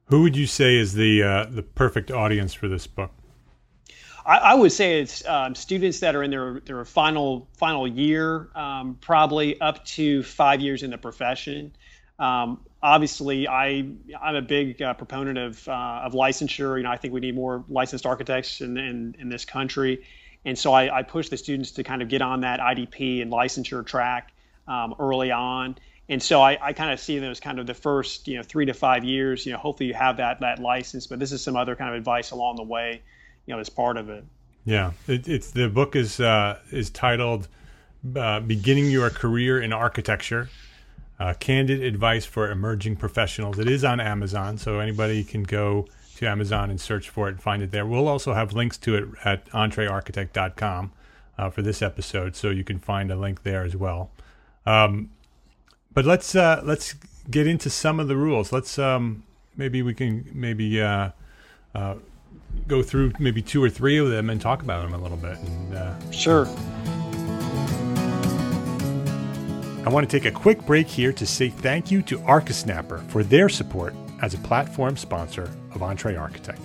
Who 0.07 0.23
would 0.23 0.37
you 0.37 0.47
say 0.47 0.77
is 0.77 0.93
the 0.93 1.23
uh, 1.23 1.45
the 1.47 1.63
perfect 1.63 2.11
audience 2.11 2.53
for 2.53 2.69
this 2.69 2.87
book? 2.87 3.13
I, 4.27 4.37
I 4.39 4.55
would 4.55 4.73
say 4.73 5.01
it's 5.01 5.27
um, 5.27 5.55
students 5.55 6.01
that 6.01 6.15
are 6.15 6.23
in 6.23 6.31
their 6.31 6.61
their 6.61 6.85
final 6.85 7.49
final 7.57 7.87
year, 7.87 8.51
um, 8.55 8.99
probably 9.01 9.59
up 9.61 9.85
to 9.87 10.23
five 10.23 10.61
years 10.61 10.83
in 10.83 10.91
the 10.91 10.99
profession. 10.99 11.73
Um, 12.21 12.61
obviously, 12.83 13.49
I 13.49 13.89
I'm 14.21 14.37
a 14.37 14.43
big 14.43 14.81
uh, 14.81 14.95
proponent 14.95 15.39
of 15.39 15.67
uh, 15.67 16.03
of 16.05 16.13
licensure. 16.13 16.77
You 16.77 16.85
know, 16.85 16.91
I 16.91 16.97
think 16.99 17.15
we 17.15 17.21
need 17.21 17.35
more 17.35 17.65
licensed 17.69 18.07
architects 18.07 18.61
in 18.61 18.77
in, 18.77 19.17
in 19.19 19.29
this 19.31 19.45
country, 19.47 20.05
and 20.45 20.57
so 20.57 20.73
I, 20.73 20.99
I, 20.99 21.03
push 21.03 21.31
the 21.31 21.39
students 21.39 21.73
to 21.73 21.83
kind 21.83 22.03
of 22.03 22.09
get 22.09 22.21
on 22.21 22.43
that 22.43 22.61
IDP 22.61 23.23
and 23.23 23.33
licensure 23.33 23.85
track 23.85 24.33
um, 24.69 24.95
early 24.99 25.31
on. 25.31 25.77
And 26.11 26.23
so 26.23 26.43
I, 26.43 26.59
I 26.61 26.73
kind 26.73 26.93
of 26.93 26.99
see 26.99 27.17
as 27.19 27.41
kind 27.41 27.59
of 27.59 27.67
the 27.67 27.75
first, 27.75 28.27
you 28.27 28.37
know, 28.37 28.43
three 28.43 28.67
to 28.67 28.75
five 28.75 29.05
years. 29.05 29.47
You 29.47 29.53
know, 29.53 29.59
hopefully 29.59 29.89
you 29.89 29.95
have 29.95 30.19
that 30.19 30.41
that 30.41 30.59
license, 30.59 31.07
but 31.07 31.19
this 31.19 31.33
is 31.33 31.43
some 31.43 31.57
other 31.57 31.75
kind 31.75 31.89
of 31.91 31.97
advice 31.97 32.33
along 32.33 32.57
the 32.57 32.65
way, 32.65 33.01
you 33.47 33.55
know, 33.55 33.61
as 33.61 33.71
part 33.71 33.97
of 33.97 34.11
it. 34.11 34.25
Yeah, 34.67 34.93
it, 35.07 35.27
it's 35.27 35.53
the 35.53 35.69
book 35.69 35.97
is 35.97 36.21
uh, 36.21 36.59
is 36.71 36.91
titled 36.91 37.49
uh, 38.15 38.41
"Beginning 38.41 38.91
Your 38.91 39.09
Career 39.09 39.63
in 39.63 39.73
Architecture." 39.73 40.51
Uh, 41.21 41.35
candid 41.35 41.83
advice 41.83 42.25
for 42.25 42.51
emerging 42.51 42.97
professionals. 42.97 43.59
It 43.59 43.69
is 43.69 43.85
on 43.85 44.01
Amazon, 44.01 44.57
so 44.57 44.81
anybody 44.81 45.23
can 45.23 45.43
go 45.43 45.87
to 46.17 46.27
Amazon 46.27 46.71
and 46.71 46.81
search 46.81 47.11
for 47.11 47.29
it 47.29 47.33
and 47.33 47.43
find 47.43 47.63
it 47.63 47.73
there. 47.73 47.85
We'll 47.85 48.09
also 48.09 48.33
have 48.33 48.55
links 48.55 48.79
to 48.79 48.95
it 48.95 49.09
at 49.23 49.47
entrearchitect.com 49.51 50.93
uh, 51.37 51.51
for 51.51 51.61
this 51.61 51.83
episode, 51.83 52.37
so 52.37 52.49
you 52.49 52.65
can 52.65 52.79
find 52.79 53.11
a 53.11 53.17
link 53.17 53.43
there 53.43 53.65
as 53.65 53.77
well. 53.77 54.11
Um, 54.65 55.11
but 55.93 56.07
let's 56.07 56.35
uh, 56.35 56.63
let's 56.65 56.95
get 57.31 57.47
into 57.47 57.69
some 57.69 58.01
of 58.01 58.09
the 58.09 58.17
rules. 58.17 58.51
Let's 58.51 58.79
um, 58.79 59.25
maybe 59.57 59.83
we 59.83 59.93
can 59.93 60.27
maybe 60.33 60.81
uh, 60.81 61.11
uh, 61.75 61.97
go 62.67 62.83
through 62.83 63.13
maybe 63.19 63.43
two 63.43 63.63
or 63.63 63.69
three 63.71 63.99
of 63.99 64.09
them 64.09 64.31
and 64.31 64.41
talk 64.41 64.63
about 64.63 64.83
them 64.83 64.99
a 64.99 65.03
little 65.03 65.19
bit. 65.19 65.37
And, 65.39 65.75
uh, 65.75 66.11
sure. 66.11 66.47
I 69.91 69.93
want 69.93 70.09
to 70.09 70.21
take 70.21 70.33
a 70.33 70.39
quick 70.39 70.65
break 70.67 70.87
here 70.87 71.13
to 71.15 71.27
say 71.27 71.49
thank 71.49 71.91
you 71.91 72.01
to 72.03 72.21
ArchiSnapper 72.21 73.05
for 73.11 73.25
their 73.25 73.49
support 73.49 73.93
as 74.23 74.35
a 74.35 74.39
platform 74.39 74.97
sponsor 74.97 75.51
of 75.75 75.81
EntreArchitect. 75.81 76.61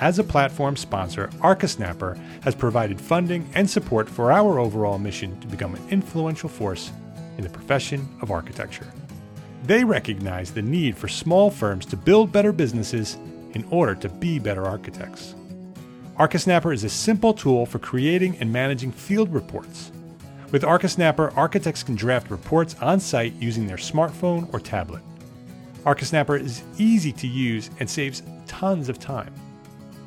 As 0.00 0.18
a 0.18 0.24
platform 0.24 0.76
sponsor, 0.76 1.28
ArchiSnapper 1.38 2.18
has 2.42 2.56
provided 2.56 3.00
funding 3.00 3.48
and 3.54 3.70
support 3.70 4.10
for 4.10 4.32
our 4.32 4.58
overall 4.58 4.98
mission 4.98 5.38
to 5.38 5.46
become 5.46 5.76
an 5.76 5.88
influential 5.88 6.48
force 6.48 6.90
in 7.38 7.44
the 7.44 7.48
profession 7.48 8.08
of 8.20 8.32
architecture. 8.32 8.92
They 9.62 9.84
recognize 9.84 10.50
the 10.50 10.62
need 10.62 10.96
for 10.96 11.06
small 11.06 11.48
firms 11.48 11.86
to 11.86 11.96
build 11.96 12.32
better 12.32 12.50
businesses 12.50 13.18
in 13.52 13.64
order 13.70 13.94
to 13.94 14.08
be 14.08 14.40
better 14.40 14.66
architects. 14.66 15.36
ArchiSnapper 16.18 16.74
is 16.74 16.82
a 16.82 16.90
simple 16.90 17.34
tool 17.34 17.66
for 17.66 17.78
creating 17.78 18.36
and 18.40 18.52
managing 18.52 18.90
field 18.90 19.32
reports 19.32 19.92
with 20.52 20.62
ArchiSnapper, 20.62 21.36
architects 21.36 21.82
can 21.82 21.96
draft 21.96 22.30
reports 22.30 22.76
on 22.80 23.00
site 23.00 23.32
using 23.40 23.66
their 23.66 23.78
smartphone 23.78 24.52
or 24.52 24.60
tablet. 24.60 25.02
ArchiSnapper 25.84 26.40
is 26.40 26.62
easy 26.78 27.10
to 27.12 27.26
use 27.26 27.70
and 27.80 27.90
saves 27.90 28.22
tons 28.46 28.88
of 28.88 29.00
time. 29.00 29.34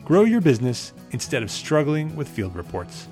Grow 0.06 0.24
your 0.24 0.40
business 0.40 0.94
instead 1.12 1.42
of 1.42 1.50
struggling 1.50 2.16
with 2.16 2.30
field 2.30 2.56
reports. 2.56 3.08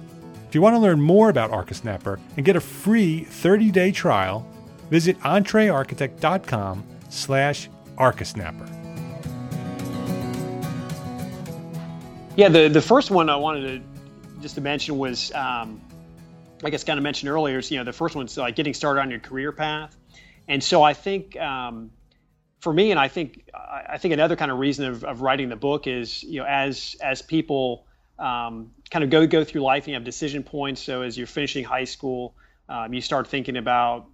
If 0.47 0.53
you 0.53 0.61
want 0.61 0.75
to 0.75 0.79
learn 0.79 1.01
more 1.01 1.29
about 1.29 1.49
ArchiSnapper 1.49 2.19
and 2.37 2.45
get 2.45 2.55
a 2.55 2.61
free 2.61 3.25
30-day 3.27 3.91
trial, 3.91 4.47
visit 4.91 5.19
entrearchitect.com 5.21 6.85
slash 7.09 7.67
ArchiSnapper. 7.97 8.69
Yeah, 12.35 12.49
the, 12.49 12.67
the 12.67 12.81
first 12.81 13.09
one 13.09 13.29
I 13.29 13.35
wanted 13.35 13.81
to 13.81 14.41
just 14.41 14.55
to 14.55 14.61
mention 14.61 14.97
was 14.97 15.31
um, 15.33 15.81
I 16.63 16.69
guess 16.69 16.83
kind 16.83 16.97
of 16.97 17.03
mentioned 17.03 17.29
earlier, 17.29 17.59
is 17.59 17.71
you 17.71 17.77
know 17.77 17.83
the 17.83 17.93
first 17.93 18.15
one's 18.15 18.37
like 18.37 18.55
getting 18.55 18.73
started 18.73 19.01
on 19.01 19.09
your 19.09 19.19
career 19.19 19.51
path, 19.51 19.95
and 20.47 20.63
so 20.63 20.83
I 20.83 20.93
think 20.93 21.39
um, 21.39 21.91
for 22.59 22.73
me, 22.73 22.91
and 22.91 22.99
I 22.99 23.07
think 23.07 23.49
I 23.53 23.97
think 23.97 24.13
another 24.13 24.35
kind 24.35 24.51
of 24.51 24.59
reason 24.59 24.85
of, 24.85 25.03
of 25.03 25.21
writing 25.21 25.49
the 25.49 25.55
book 25.55 25.87
is 25.87 26.23
you 26.23 26.39
know 26.39 26.45
as 26.47 26.95
as 27.01 27.21
people 27.21 27.85
um, 28.19 28.71
kind 28.89 29.03
of 29.03 29.09
go 29.09 29.27
go 29.27 29.43
through 29.43 29.61
life 29.61 29.83
and 29.83 29.89
you 29.89 29.93
have 29.95 30.03
decision 30.03 30.43
points. 30.43 30.81
So 30.81 31.01
as 31.01 31.17
you're 31.17 31.27
finishing 31.27 31.63
high 31.63 31.85
school, 31.85 32.35
um, 32.69 32.93
you 32.93 33.01
start 33.01 33.27
thinking 33.27 33.57
about 33.57 34.07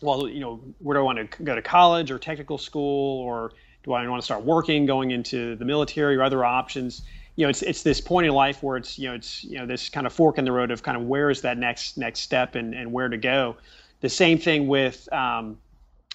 well, 0.00 0.28
you 0.28 0.40
know, 0.40 0.60
where 0.78 0.96
do 0.96 1.00
I 1.00 1.04
want 1.04 1.30
to 1.30 1.42
go 1.42 1.54
to 1.54 1.62
college 1.62 2.10
or 2.10 2.18
technical 2.18 2.58
school, 2.58 3.20
or 3.20 3.52
do 3.82 3.92
I 3.92 4.06
want 4.08 4.22
to 4.22 4.24
start 4.24 4.44
working, 4.44 4.86
going 4.86 5.10
into 5.10 5.56
the 5.56 5.64
military, 5.64 6.16
or 6.16 6.22
other 6.22 6.44
options? 6.44 7.02
You 7.40 7.46
know, 7.46 7.48
it's 7.48 7.62
it's 7.62 7.82
this 7.82 8.02
point 8.02 8.26
in 8.26 8.34
life 8.34 8.62
where 8.62 8.76
it's 8.76 8.98
you 8.98 9.08
know 9.08 9.14
it's 9.14 9.42
you 9.44 9.56
know 9.56 9.64
this 9.64 9.88
kind 9.88 10.06
of 10.06 10.12
fork 10.12 10.36
in 10.36 10.44
the 10.44 10.52
road 10.52 10.70
of 10.70 10.82
kind 10.82 10.94
of 10.94 11.04
where 11.04 11.30
is 11.30 11.40
that 11.40 11.56
next 11.56 11.96
next 11.96 12.20
step 12.20 12.54
and 12.54 12.74
and 12.74 12.92
where 12.92 13.08
to 13.08 13.16
go. 13.16 13.56
The 14.00 14.10
same 14.10 14.36
thing 14.36 14.68
with 14.68 15.10
um, 15.10 15.56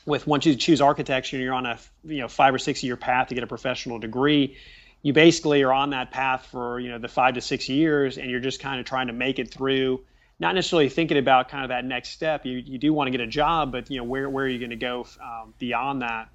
with 0.05 0.27
once 0.27 0.45
you 0.45 0.53
choose 0.53 0.81
architecture 0.81 1.38
and 1.38 1.43
you're 1.43 1.55
on 1.55 1.65
a 1.65 1.79
you 2.03 2.19
know 2.19 2.27
five 2.27 2.53
or 2.53 2.59
six 2.59 2.83
year 2.83 2.95
path 2.95 3.29
to 3.29 3.33
get 3.33 3.43
a 3.43 3.47
professional 3.47 3.97
degree, 3.97 4.55
you 5.01 5.13
basically 5.13 5.63
are 5.63 5.73
on 5.73 5.89
that 5.89 6.11
path 6.11 6.45
for 6.51 6.79
you 6.79 6.89
know 6.89 6.99
the 6.99 7.07
five 7.07 7.33
to 7.33 7.41
six 7.41 7.67
years, 7.67 8.19
and 8.19 8.29
you're 8.29 8.39
just 8.39 8.59
kind 8.59 8.79
of 8.79 8.85
trying 8.85 9.07
to 9.07 9.13
make 9.13 9.39
it 9.39 9.49
through. 9.49 10.01
Not 10.38 10.53
necessarily 10.53 10.89
thinking 10.89 11.17
about 11.17 11.49
kind 11.49 11.63
of 11.63 11.69
that 11.69 11.85
next 11.85 12.09
step. 12.09 12.45
You 12.45 12.57
you 12.57 12.77
do 12.77 12.93
want 12.93 13.07
to 13.07 13.11
get 13.11 13.21
a 13.21 13.25
job, 13.25 13.71
but 13.71 13.89
you 13.89 13.97
know 13.97 14.03
where 14.03 14.29
where 14.29 14.45
are 14.45 14.47
you 14.47 14.59
going 14.59 14.69
to 14.69 14.75
go 14.75 15.07
um, 15.19 15.55
beyond 15.57 16.03
that? 16.03 16.29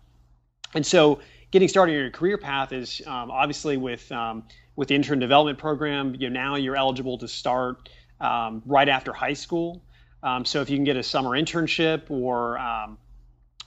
And 0.74 0.84
so 0.84 1.20
getting 1.50 1.68
started 1.68 1.92
in 1.92 2.00
your 2.00 2.10
career 2.10 2.38
path 2.38 2.72
is 2.72 3.02
um, 3.06 3.30
obviously 3.30 3.76
with 3.76 4.10
um, 4.12 4.44
with 4.80 4.88
the 4.88 4.94
intern 4.94 5.18
development 5.18 5.58
program. 5.58 6.16
You 6.18 6.30
know, 6.30 6.40
now 6.40 6.56
you're 6.56 6.74
eligible 6.74 7.18
to 7.18 7.28
start 7.28 7.90
um, 8.18 8.62
right 8.64 8.88
after 8.88 9.12
high 9.12 9.34
school. 9.34 9.82
Um, 10.22 10.46
so 10.46 10.62
if 10.62 10.70
you 10.70 10.76
can 10.78 10.84
get 10.84 10.96
a 10.96 11.02
summer 11.02 11.30
internship 11.32 12.10
or 12.10 12.58
um, 12.58 12.96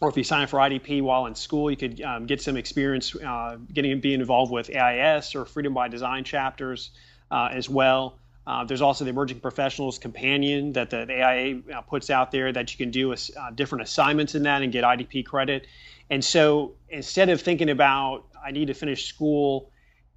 or 0.02 0.10
if 0.10 0.18
you 0.18 0.24
sign 0.24 0.42
up 0.42 0.50
for 0.50 0.58
IDP 0.58 1.04
while 1.04 1.28
in 1.28 1.36
school, 1.36 1.70
you 1.70 1.78
could 1.78 2.02
um, 2.02 2.26
get 2.26 2.42
some 2.42 2.58
experience 2.58 3.16
uh, 3.16 3.58
getting 3.72 4.00
being 4.00 4.22
involved 4.22 4.52
with 4.52 4.70
AIAS 4.70 5.36
or 5.36 5.46
Freedom 5.46 5.72
by 5.72 5.88
Design 5.88 6.24
chapters 6.24 6.90
uh, 7.30 7.50
as 7.52 7.70
well. 7.70 8.18
Uh, 8.48 8.64
there's 8.64 8.82
also 8.82 9.04
the 9.04 9.12
Emerging 9.12 9.40
Professionals 9.40 10.00
Companion 10.00 10.74
that 10.74 10.90
the, 10.90 11.06
the 11.06 11.22
AIA 11.22 11.62
uh, 11.76 11.82
puts 11.82 12.10
out 12.10 12.32
there 12.32 12.52
that 12.52 12.72
you 12.72 12.78
can 12.80 12.90
do 12.90 13.14
uh, 13.14 13.16
different 13.54 13.84
assignments 13.84 14.34
in 14.34 14.44
that 14.44 14.64
and 14.64 14.72
get 14.72 14.84
IDP 14.84 15.28
credit. 15.28 15.68
And 16.10 16.26
so 16.26 16.74
instead 16.90 17.30
of 17.30 17.40
thinking 17.40 17.70
about 17.70 18.26
I 18.44 18.50
need 18.50 18.70
to 18.70 18.74
finish 18.74 19.06
school 19.06 19.70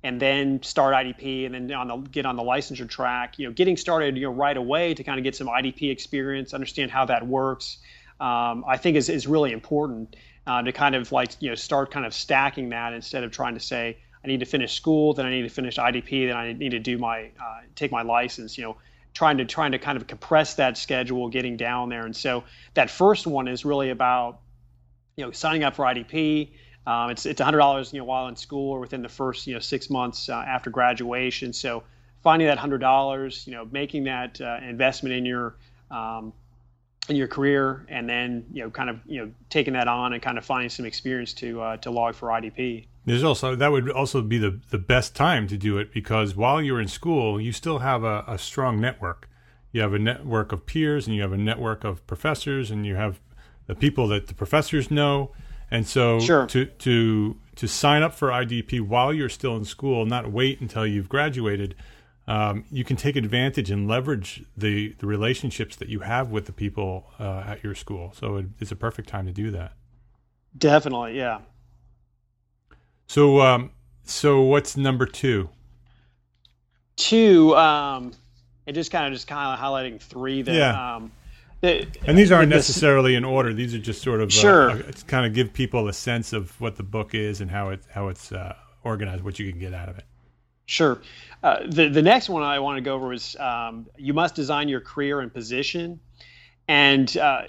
and 0.02 0.20
then 0.20 0.62
start 0.62 0.94
IDP 0.94 1.46
and 1.46 1.54
then 1.54 1.72
on 1.72 1.88
the, 1.88 1.96
get 1.96 2.26
on 2.26 2.36
the 2.36 2.42
licensure 2.42 2.88
track, 2.88 3.38
you 3.38 3.46
know, 3.46 3.52
getting 3.52 3.76
started 3.76 4.16
you 4.16 4.24
know 4.24 4.32
right 4.32 4.56
away 4.56 4.94
to 4.94 5.02
kind 5.02 5.18
of 5.18 5.24
get 5.24 5.34
some 5.34 5.48
IDP 5.48 5.90
experience, 5.90 6.54
understand 6.54 6.90
how 6.90 7.04
that 7.06 7.26
works, 7.26 7.78
um, 8.20 8.64
I 8.66 8.76
think 8.76 8.96
is 8.96 9.08
is 9.08 9.26
really 9.26 9.52
important 9.52 10.16
uh, 10.46 10.62
to 10.62 10.72
kind 10.72 10.94
of 10.94 11.12
like 11.12 11.32
you 11.40 11.50
know 11.50 11.54
start 11.54 11.90
kind 11.90 12.06
of 12.06 12.14
stacking 12.14 12.70
that 12.70 12.92
instead 12.92 13.24
of 13.24 13.30
trying 13.30 13.54
to 13.54 13.60
say 13.60 13.98
I 14.24 14.28
need 14.28 14.40
to 14.40 14.46
finish 14.46 14.74
school, 14.74 15.14
then 15.14 15.26
I 15.26 15.30
need 15.30 15.42
to 15.42 15.48
finish 15.48 15.76
IDP, 15.76 16.28
then 16.28 16.36
I 16.36 16.52
need 16.52 16.70
to 16.70 16.78
do 16.78 16.98
my 16.98 17.30
uh, 17.40 17.60
take 17.74 17.92
my 17.92 18.02
license. 18.02 18.56
You 18.56 18.64
know, 18.64 18.76
trying 19.14 19.38
to 19.38 19.44
trying 19.44 19.72
to 19.72 19.78
kind 19.78 19.96
of 19.96 20.06
compress 20.06 20.54
that 20.54 20.78
schedule, 20.78 21.28
getting 21.28 21.56
down 21.56 21.88
there, 21.88 22.04
and 22.04 22.14
so 22.14 22.44
that 22.74 22.90
first 22.90 23.26
one 23.26 23.48
is 23.48 23.64
really 23.64 23.90
about 23.90 24.40
you 25.16 25.24
know, 25.24 25.30
signing 25.32 25.64
up 25.64 25.74
for 25.74 25.84
IDP. 25.84 26.50
Um, 26.86 27.10
it's 27.10 27.26
it's 27.26 27.40
hundred 27.40 27.58
dollars, 27.58 27.92
you 27.92 27.98
know, 27.98 28.04
while 28.04 28.28
in 28.28 28.36
school 28.36 28.70
or 28.72 28.80
within 28.80 29.02
the 29.02 29.08
first 29.08 29.46
you 29.46 29.54
know 29.54 29.60
six 29.60 29.90
months 29.90 30.28
uh, 30.28 30.34
after 30.34 30.70
graduation. 30.70 31.52
So 31.52 31.82
finding 32.22 32.48
that 32.48 32.58
hundred 32.58 32.78
dollars, 32.78 33.46
you 33.46 33.54
know, 33.54 33.68
making 33.70 34.04
that 34.04 34.40
uh, 34.40 34.58
investment 34.62 35.14
in 35.14 35.26
your 35.26 35.56
um, 35.90 36.32
in 37.08 37.16
your 37.16 37.28
career, 37.28 37.86
and 37.88 38.08
then 38.08 38.44
you 38.52 38.62
know, 38.62 38.70
kind 38.70 38.90
of 38.90 39.00
you 39.06 39.20
know, 39.20 39.32
taking 39.50 39.74
that 39.74 39.88
on 39.88 40.12
and 40.12 40.22
kind 40.22 40.38
of 40.38 40.44
finding 40.44 40.68
some 40.68 40.86
experience 40.86 41.32
to 41.34 41.60
uh, 41.60 41.76
to 41.78 41.90
log 41.90 42.14
for 42.14 42.28
IDP. 42.28 42.86
There's 43.04 43.22
also 43.22 43.54
that 43.54 43.70
would 43.70 43.90
also 43.90 44.22
be 44.22 44.38
the 44.38 44.60
the 44.70 44.78
best 44.78 45.14
time 45.14 45.46
to 45.48 45.56
do 45.56 45.78
it 45.78 45.92
because 45.92 46.34
while 46.34 46.60
you're 46.60 46.80
in 46.80 46.88
school, 46.88 47.40
you 47.40 47.52
still 47.52 47.80
have 47.80 48.04
a, 48.04 48.24
a 48.26 48.38
strong 48.38 48.80
network. 48.80 49.28
You 49.72 49.82
have 49.82 49.92
a 49.92 49.98
network 49.98 50.52
of 50.52 50.66
peers, 50.66 51.06
and 51.06 51.14
you 51.14 51.22
have 51.22 51.32
a 51.32 51.36
network 51.36 51.84
of 51.84 52.06
professors, 52.06 52.70
and 52.70 52.86
you 52.86 52.96
have 52.96 53.20
the 53.66 53.74
people 53.74 54.08
that 54.08 54.26
the 54.28 54.34
professors 54.34 54.90
know. 54.90 55.32
And 55.70 55.86
so 55.86 56.20
sure. 56.20 56.46
to 56.46 56.66
to 56.66 57.36
to 57.56 57.66
sign 57.66 58.02
up 58.02 58.14
for 58.14 58.28
IDP 58.28 58.80
while 58.80 59.12
you're 59.12 59.28
still 59.28 59.56
in 59.56 59.64
school, 59.64 60.06
not 60.06 60.30
wait 60.30 60.60
until 60.60 60.86
you've 60.86 61.08
graduated, 61.08 61.74
um, 62.28 62.64
you 62.70 62.84
can 62.84 62.96
take 62.96 63.16
advantage 63.16 63.70
and 63.70 63.88
leverage 63.88 64.44
the 64.56 64.94
the 64.98 65.06
relationships 65.06 65.76
that 65.76 65.88
you 65.88 66.00
have 66.00 66.30
with 66.30 66.46
the 66.46 66.52
people 66.52 67.06
uh, 67.18 67.44
at 67.46 67.64
your 67.64 67.74
school. 67.74 68.12
So 68.14 68.36
it, 68.36 68.46
it's 68.60 68.72
a 68.72 68.76
perfect 68.76 69.08
time 69.08 69.26
to 69.26 69.32
do 69.32 69.50
that. 69.52 69.72
Definitely, 70.56 71.16
yeah. 71.16 71.40
So 73.06 73.40
um, 73.40 73.70
so 74.04 74.42
what's 74.42 74.76
number 74.76 75.06
two? 75.06 75.48
Two, 76.96 77.54
um, 77.56 78.12
and 78.66 78.74
just 78.74 78.90
kind 78.90 79.06
of 79.06 79.12
just 79.12 79.26
kind 79.26 79.52
of 79.52 79.58
highlighting 79.58 80.00
three 80.00 80.42
that 80.42 80.54
yeah. 80.54 80.96
um, 80.96 81.12
and 81.62 82.18
these 82.18 82.30
aren't 82.30 82.50
necessarily 82.50 83.14
in 83.14 83.24
order. 83.24 83.52
These 83.52 83.74
are 83.74 83.78
just 83.78 84.02
sort 84.02 84.20
of 84.20 84.28
uh, 84.28 84.32
sure. 84.32 84.70
Uh, 84.70 84.76
it's 84.88 85.02
kind 85.02 85.26
of 85.26 85.32
give 85.32 85.52
people 85.52 85.88
a 85.88 85.92
sense 85.92 86.32
of 86.32 86.58
what 86.60 86.76
the 86.76 86.82
book 86.82 87.14
is 87.14 87.40
and 87.40 87.50
how 87.50 87.70
it 87.70 87.80
how 87.88 88.08
it's 88.08 88.32
uh, 88.32 88.54
organized, 88.84 89.24
what 89.24 89.38
you 89.38 89.50
can 89.50 89.58
get 89.58 89.74
out 89.74 89.88
of 89.88 89.98
it. 89.98 90.04
Sure. 90.66 91.00
Uh, 91.42 91.60
the 91.68 91.88
the 91.88 92.02
next 92.02 92.28
one 92.28 92.42
I 92.42 92.58
want 92.58 92.76
to 92.76 92.82
go 92.82 92.94
over 92.94 93.12
is 93.12 93.36
um, 93.36 93.86
you 93.96 94.12
must 94.12 94.34
design 94.34 94.68
your 94.68 94.80
career 94.80 95.20
and 95.20 95.32
position, 95.32 96.00
and 96.66 97.16
uh, 97.16 97.42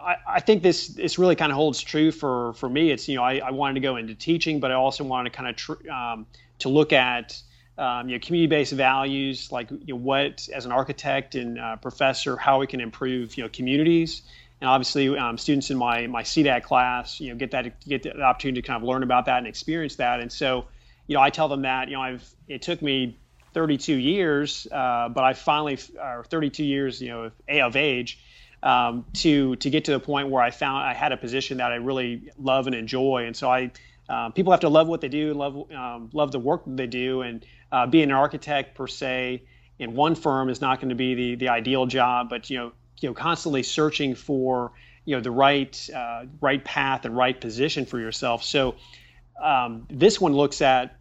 I, 0.00 0.16
I, 0.26 0.40
think 0.40 0.62
this 0.62 0.88
this 0.88 1.18
really 1.18 1.36
kind 1.36 1.52
of 1.52 1.56
holds 1.56 1.80
true 1.80 2.10
for 2.10 2.52
for 2.54 2.68
me. 2.68 2.90
It's 2.90 3.08
you 3.08 3.16
know 3.16 3.22
I, 3.22 3.36
I 3.38 3.50
wanted 3.52 3.74
to 3.74 3.80
go 3.80 3.96
into 3.96 4.14
teaching, 4.14 4.60
but 4.60 4.72
I 4.72 4.74
also 4.74 5.04
wanted 5.04 5.32
to 5.32 5.36
kind 5.36 5.48
of 5.48 5.56
tr- 5.56 5.90
um, 5.90 6.26
to 6.58 6.68
look 6.68 6.92
at 6.92 7.40
um, 7.78 8.08
you 8.08 8.16
know 8.16 8.24
community-based 8.24 8.72
values 8.72 9.50
like 9.50 9.70
you 9.70 9.94
know, 9.94 9.96
what 9.96 10.48
as 10.52 10.66
an 10.66 10.72
architect 10.72 11.34
and 11.34 11.58
uh, 11.58 11.76
professor 11.76 12.36
how 12.36 12.60
we 12.60 12.66
can 12.66 12.80
improve 12.80 13.36
you 13.36 13.42
know 13.42 13.48
communities. 13.48 14.22
And 14.60 14.70
obviously 14.70 15.16
um, 15.18 15.36
students 15.38 15.70
in 15.70 15.76
my 15.76 16.06
my 16.06 16.22
CDAC 16.22 16.62
class 16.62 17.20
you 17.20 17.30
know 17.30 17.36
get 17.36 17.50
that 17.52 17.80
get 17.86 18.02
the 18.02 18.20
opportunity 18.20 18.62
to 18.62 18.66
kind 18.66 18.82
of 18.82 18.88
learn 18.88 19.02
about 19.02 19.26
that 19.26 19.38
and 19.38 19.46
experience 19.46 19.96
that. 19.96 20.20
And 20.20 20.32
so 20.32 20.66
you 21.06 21.14
know 21.14 21.22
I 21.22 21.30
tell 21.30 21.48
them 21.48 21.62
that 21.62 21.88
you 21.88 21.94
know 21.94 22.02
I've 22.02 22.28
it 22.48 22.62
took 22.62 22.80
me 22.80 23.18
32 23.52 23.94
years 23.94 24.66
uh, 24.72 25.08
but 25.08 25.22
I 25.22 25.32
finally 25.34 25.78
or 26.00 26.24
32 26.28 26.64
years 26.64 27.00
you 27.00 27.08
know 27.08 27.30
of 27.48 27.76
age 27.76 28.18
um, 28.64 29.04
to 29.12 29.56
to 29.56 29.70
get 29.70 29.84
to 29.84 29.92
the 29.92 30.00
point 30.00 30.30
where 30.30 30.42
I 30.42 30.50
found 30.50 30.84
I 30.84 30.94
had 30.94 31.12
a 31.12 31.16
position 31.16 31.58
that 31.58 31.70
I 31.70 31.76
really 31.76 32.30
love 32.38 32.66
and 32.66 32.74
enjoy. 32.74 33.26
And 33.26 33.36
so 33.36 33.50
I 33.50 33.70
um, 34.08 34.32
people 34.32 34.52
have 34.52 34.60
to 34.60 34.68
love 34.68 34.88
what 34.88 35.00
they 35.00 35.08
do, 35.08 35.34
love 35.34 35.70
um, 35.72 36.10
love 36.12 36.32
the 36.32 36.38
work 36.38 36.64
that 36.64 36.76
they 36.76 36.86
do, 36.86 37.22
and 37.22 37.44
uh, 37.74 37.86
being 37.88 38.04
an 38.04 38.12
architect 38.12 38.76
per 38.76 38.86
se 38.86 39.42
in 39.80 39.96
one 39.96 40.14
firm 40.14 40.48
is 40.48 40.60
not 40.60 40.78
going 40.80 40.90
to 40.90 40.94
be 40.94 41.14
the 41.14 41.34
the 41.34 41.48
ideal 41.48 41.86
job. 41.86 42.28
But 42.30 42.48
you 42.48 42.58
know, 42.58 42.72
you 43.00 43.08
know, 43.08 43.14
constantly 43.14 43.64
searching 43.64 44.14
for 44.14 44.70
you 45.04 45.16
know 45.16 45.20
the 45.20 45.32
right 45.32 45.90
uh, 45.94 46.26
right 46.40 46.64
path 46.64 47.04
and 47.04 47.16
right 47.16 47.38
position 47.38 47.84
for 47.84 47.98
yourself. 47.98 48.44
So 48.44 48.76
um, 49.42 49.88
this 49.90 50.20
one 50.20 50.34
looks 50.34 50.62
at 50.62 50.96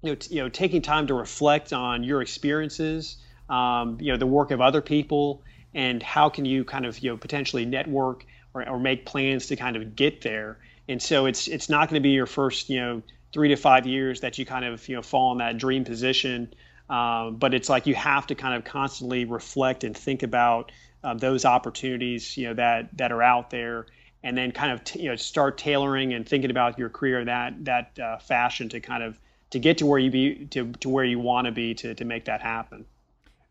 you 0.00 0.12
know, 0.12 0.14
t- 0.14 0.36
you 0.36 0.42
know 0.42 0.48
taking 0.48 0.80
time 0.80 1.06
to 1.08 1.14
reflect 1.14 1.74
on 1.74 2.02
your 2.02 2.22
experiences, 2.22 3.18
um, 3.50 3.98
you 4.00 4.10
know, 4.10 4.16
the 4.16 4.26
work 4.26 4.50
of 4.52 4.62
other 4.62 4.80
people, 4.80 5.42
and 5.74 6.02
how 6.02 6.30
can 6.30 6.46
you 6.46 6.64
kind 6.64 6.86
of 6.86 6.98
you 7.00 7.10
know 7.10 7.18
potentially 7.18 7.66
network 7.66 8.24
or, 8.54 8.66
or 8.66 8.80
make 8.80 9.04
plans 9.04 9.48
to 9.48 9.56
kind 9.56 9.76
of 9.76 9.94
get 9.94 10.22
there 10.22 10.56
and 10.88 11.02
so 11.02 11.26
it's 11.26 11.48
it's 11.48 11.68
not 11.68 11.88
going 11.88 12.00
to 12.00 12.06
be 12.06 12.10
your 12.10 12.26
first 12.26 12.70
you 12.70 12.80
know 12.80 13.02
three 13.36 13.48
to 13.48 13.56
five 13.56 13.86
years 13.86 14.22
that 14.22 14.38
you 14.38 14.46
kind 14.46 14.64
of 14.64 14.88
you 14.88 14.96
know 14.96 15.02
fall 15.02 15.30
in 15.30 15.38
that 15.38 15.58
dream 15.58 15.84
position. 15.84 16.54
Um, 16.88 17.36
but 17.36 17.52
it's 17.52 17.68
like 17.68 17.86
you 17.86 17.94
have 17.94 18.26
to 18.28 18.34
kind 18.34 18.54
of 18.54 18.64
constantly 18.64 19.26
reflect 19.26 19.84
and 19.84 19.94
think 19.94 20.22
about 20.22 20.72
uh, 21.04 21.12
those 21.12 21.44
opportunities 21.44 22.34
you 22.38 22.48
know 22.48 22.54
that 22.54 22.96
that 22.96 23.12
are 23.12 23.22
out 23.22 23.50
there, 23.50 23.84
and 24.22 24.38
then 24.38 24.52
kind 24.52 24.72
of 24.72 24.82
t- 24.84 25.02
you 25.02 25.10
know 25.10 25.16
start 25.16 25.58
tailoring 25.58 26.14
and 26.14 26.26
thinking 26.26 26.50
about 26.50 26.78
your 26.78 26.88
career 26.88 27.26
that 27.26 27.62
that 27.66 27.98
uh, 27.98 28.16
fashion 28.16 28.70
to 28.70 28.80
kind 28.80 29.02
of 29.02 29.18
to 29.50 29.58
get 29.58 29.76
to 29.78 29.86
where 29.86 29.98
you 29.98 30.10
be 30.10 30.46
to, 30.46 30.72
to 30.72 30.88
where 30.88 31.04
you 31.04 31.18
want 31.18 31.44
to 31.44 31.52
be 31.52 31.74
to 31.74 31.94
to 31.94 32.06
make 32.06 32.24
that 32.24 32.40
happen. 32.40 32.86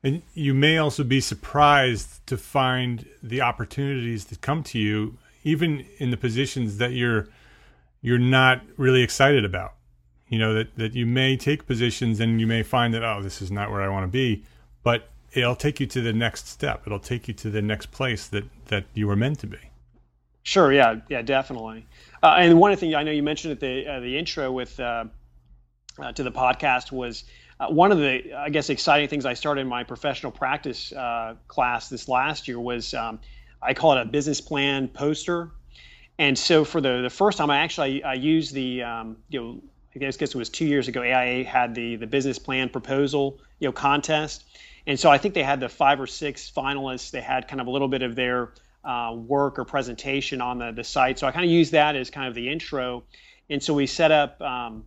And 0.02 0.24
you 0.34 0.56
may 0.56 0.80
also 0.80 1.04
be 1.04 1.22
surprised 1.22 2.26
to 2.26 2.38
find 2.38 3.06
the 3.22 3.42
opportunities 3.42 4.26
that 4.26 4.42
come 4.42 4.64
to 4.64 4.80
you 4.80 5.20
even 5.44 5.86
in 6.00 6.10
the 6.10 6.18
positions 6.18 6.80
that 6.80 6.94
you're 6.94 7.28
you're 8.02 8.18
not 8.18 8.64
really 8.78 9.04
excited 9.04 9.46
about. 9.46 9.75
You 10.36 10.40
know 10.40 10.54
that 10.54 10.76
that 10.76 10.94
you 10.94 11.06
may 11.06 11.38
take 11.38 11.66
positions 11.66 12.20
and 12.20 12.42
you 12.42 12.46
may 12.46 12.62
find 12.62 12.94
that 12.94 13.06
oh 13.06 13.22
this 13.24 13.42
is 13.42 13.52
not 13.52 13.72
where 13.72 13.82
I 13.82 13.88
want 13.88 14.04
to 14.04 14.12
be, 14.12 14.44
but 14.84 15.08
it'll 15.32 15.56
take 15.56 15.80
you 15.80 15.86
to 15.86 16.02
the 16.02 16.12
next 16.12 16.50
step. 16.50 16.84
It'll 16.86 17.00
take 17.00 17.30
you 17.30 17.34
to 17.36 17.50
the 17.50 17.62
next 17.62 17.86
place 17.92 18.28
that 18.28 18.44
that 18.66 18.84
you 18.94 19.08
were 19.08 19.16
meant 19.16 19.40
to 19.40 19.48
be. 19.48 19.60
Sure. 20.44 20.74
Yeah. 20.74 21.00
Yeah. 21.08 21.22
Definitely. 21.22 21.86
Uh, 22.22 22.36
and 22.38 22.60
one 22.60 22.74
of 22.74 22.78
the 22.78 22.82
things 22.82 22.96
I 22.96 23.04
know 23.04 23.12
you 23.12 23.24
mentioned 23.24 23.54
at 23.54 23.62
the 23.62 23.88
uh, 23.88 24.00
the 24.02 24.18
intro 24.18 24.52
with 24.52 24.78
uh, 24.78 25.06
uh 26.00 26.12
to 26.12 26.24
the 26.24 26.34
podcast 26.34 26.92
was 26.92 27.24
uh, 27.62 27.68
one 27.70 27.94
of 27.94 28.00
the 28.00 28.34
I 28.34 28.50
guess 28.50 28.70
exciting 28.70 29.08
things 29.08 29.26
I 29.26 29.36
started 29.36 29.62
in 29.62 29.68
my 29.70 29.86
professional 29.86 30.34
practice 30.34 30.92
uh, 30.92 31.36
class 31.48 31.88
this 31.88 32.10
last 32.10 32.50
year 32.50 32.60
was 32.60 32.94
um, 32.94 33.22
I 33.62 33.74
call 33.74 33.94
it 33.94 34.02
a 34.02 34.06
business 34.06 34.42
plan 34.42 34.90
poster. 34.90 35.52
And 36.18 36.38
so 36.38 36.66
for 36.66 36.82
the, 36.82 37.02
the 37.04 37.10
first 37.10 37.38
time, 37.38 37.50
I 37.50 37.60
actually 37.60 38.04
I, 38.04 38.16
used 38.16 38.54
the 38.54 38.84
um, 38.84 39.18
you 39.30 39.42
know 39.42 39.62
I 39.96 40.00
guess, 40.00 40.22
it 40.22 40.36
was 40.36 40.50
two 40.50 40.66
years 40.66 40.88
ago. 40.90 41.02
AIA 41.02 41.46
had 41.46 41.74
the 41.74 41.96
the 41.96 42.08
business 42.08 42.38
plan 42.38 42.70
proposal 42.70 43.40
you 43.60 43.68
know 43.68 43.72
contest, 43.72 44.44
and 44.86 45.00
so 45.00 45.10
I 45.10 45.18
think 45.18 45.34
they 45.34 45.44
had 45.44 45.62
the 45.62 45.70
five 45.70 46.02
or 46.02 46.08
six 46.08 46.52
finalists. 46.52 47.12
They 47.12 47.22
had 47.22 47.48
kind 47.48 47.62
of 47.62 47.68
a 47.68 47.72
little 47.72 47.88
bit 47.88 48.02
of 48.02 48.16
their 48.16 48.52
uh, 48.84 49.16
work 49.16 49.58
or 49.58 49.64
presentation 49.64 50.42
on 50.42 50.58
the 50.58 50.72
the 50.72 50.84
site. 50.84 51.18
So 51.20 51.28
I 51.28 51.32
kind 51.32 51.46
of 51.46 51.52
used 51.52 51.72
that 51.72 51.96
as 51.96 52.10
kind 52.10 52.28
of 52.28 52.36
the 52.36 52.50
intro, 52.50 53.04
and 53.50 53.64
so 53.64 53.74
we 53.74 53.88
set 53.88 54.12
up. 54.12 54.42
Um, 54.42 54.84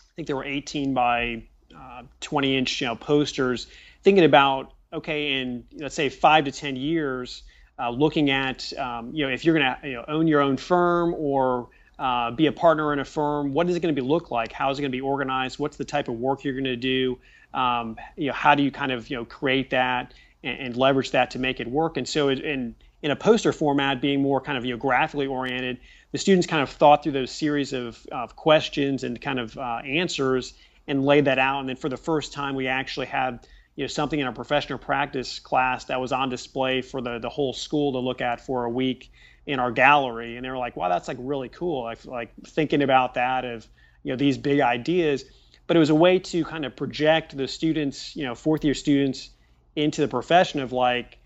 I 0.00 0.14
think 0.16 0.26
there 0.26 0.36
were 0.36 0.44
18 0.44 0.94
by 0.94 1.44
uh, 1.76 2.02
20 2.20 2.56
inch 2.56 2.80
you 2.80 2.88
know 2.88 2.96
posters, 2.96 3.68
thinking 4.02 4.24
about 4.24 4.72
okay, 4.92 5.40
in 5.40 5.64
let's 5.76 5.94
say 5.94 6.08
five 6.08 6.46
to 6.46 6.52
10 6.52 6.74
years 6.74 7.44
uh, 7.78 7.90
looking 7.90 8.30
at 8.30 8.72
um, 8.76 9.14
you 9.14 9.24
know 9.24 9.32
if 9.32 9.44
you're 9.44 9.56
going 9.56 9.74
to 9.80 9.88
you 9.88 9.94
know, 9.94 10.04
own 10.08 10.26
your 10.26 10.40
own 10.40 10.56
firm 10.56 11.14
or 11.14 11.68
uh, 11.98 12.30
be 12.30 12.46
a 12.46 12.52
partner 12.52 12.92
in 12.92 13.00
a 13.00 13.04
firm, 13.04 13.52
what 13.52 13.68
is 13.68 13.76
it 13.76 13.80
going 13.80 13.94
to 13.94 14.00
be 14.00 14.06
look 14.06 14.30
like? 14.30 14.52
How 14.52 14.70
is 14.70 14.78
it 14.78 14.82
going 14.82 14.92
to 14.92 14.96
be 14.96 15.00
organized? 15.00 15.58
What's 15.58 15.76
the 15.76 15.84
type 15.84 16.08
of 16.08 16.14
work 16.14 16.44
you're 16.44 16.54
going 16.54 16.64
to 16.64 16.76
do? 16.76 17.18
Um, 17.54 17.96
you 18.16 18.28
know, 18.28 18.34
how 18.34 18.54
do 18.54 18.62
you 18.62 18.70
kind 18.70 18.92
of 18.92 19.10
you 19.10 19.16
know 19.16 19.24
create 19.24 19.70
that 19.70 20.14
and, 20.44 20.58
and 20.58 20.76
leverage 20.76 21.10
that 21.12 21.30
to 21.32 21.38
make 21.38 21.60
it 21.60 21.66
work? 21.66 21.96
And 21.96 22.08
so, 22.08 22.28
in 22.28 22.74
in 23.02 23.10
a 23.10 23.16
poster 23.16 23.52
format, 23.52 24.00
being 24.00 24.22
more 24.22 24.40
kind 24.40 24.56
of 24.56 24.64
you 24.64 24.74
know 24.74 24.78
graphically 24.78 25.26
oriented, 25.26 25.78
the 26.12 26.18
students 26.18 26.46
kind 26.46 26.62
of 26.62 26.70
thought 26.70 27.02
through 27.02 27.12
those 27.12 27.30
series 27.30 27.72
of, 27.72 28.06
of 28.12 28.36
questions 28.36 29.02
and 29.02 29.20
kind 29.20 29.40
of 29.40 29.56
uh, 29.58 29.80
answers 29.84 30.54
and 30.86 31.04
laid 31.04 31.24
that 31.24 31.38
out. 31.38 31.60
And 31.60 31.68
then 31.68 31.76
for 31.76 31.88
the 31.88 31.96
first 31.96 32.32
time, 32.32 32.54
we 32.54 32.68
actually 32.68 33.06
had 33.06 33.46
you 33.74 33.84
know 33.84 33.88
something 33.88 34.20
in 34.20 34.26
a 34.26 34.32
professional 34.32 34.78
practice 34.78 35.40
class 35.40 35.86
that 35.86 36.00
was 36.00 36.12
on 36.12 36.28
display 36.28 36.82
for 36.82 37.00
the 37.00 37.18
the 37.18 37.28
whole 37.28 37.52
school 37.52 37.92
to 37.92 37.98
look 37.98 38.20
at 38.20 38.40
for 38.40 38.64
a 38.64 38.70
week 38.70 39.10
in 39.48 39.58
our 39.58 39.72
gallery 39.72 40.36
and 40.36 40.44
they 40.44 40.50
were 40.50 40.58
like 40.58 40.76
wow 40.76 40.90
that's 40.90 41.08
like 41.08 41.16
really 41.18 41.48
cool. 41.48 41.82
Like 41.82 42.04
like 42.04 42.30
thinking 42.46 42.82
about 42.82 43.14
that 43.14 43.44
of 43.44 43.66
you 44.04 44.12
know 44.12 44.16
these 44.16 44.36
big 44.38 44.60
ideas 44.60 45.24
but 45.66 45.76
it 45.76 45.80
was 45.80 45.90
a 45.90 45.94
way 45.94 46.18
to 46.18 46.44
kind 46.44 46.64
of 46.64 46.76
project 46.76 47.36
the 47.36 47.48
students 47.48 48.14
you 48.14 48.24
know 48.24 48.34
fourth 48.34 48.62
year 48.62 48.74
students 48.74 49.30
into 49.74 50.02
the 50.02 50.08
profession 50.08 50.60
of 50.60 50.72
like 50.72 51.18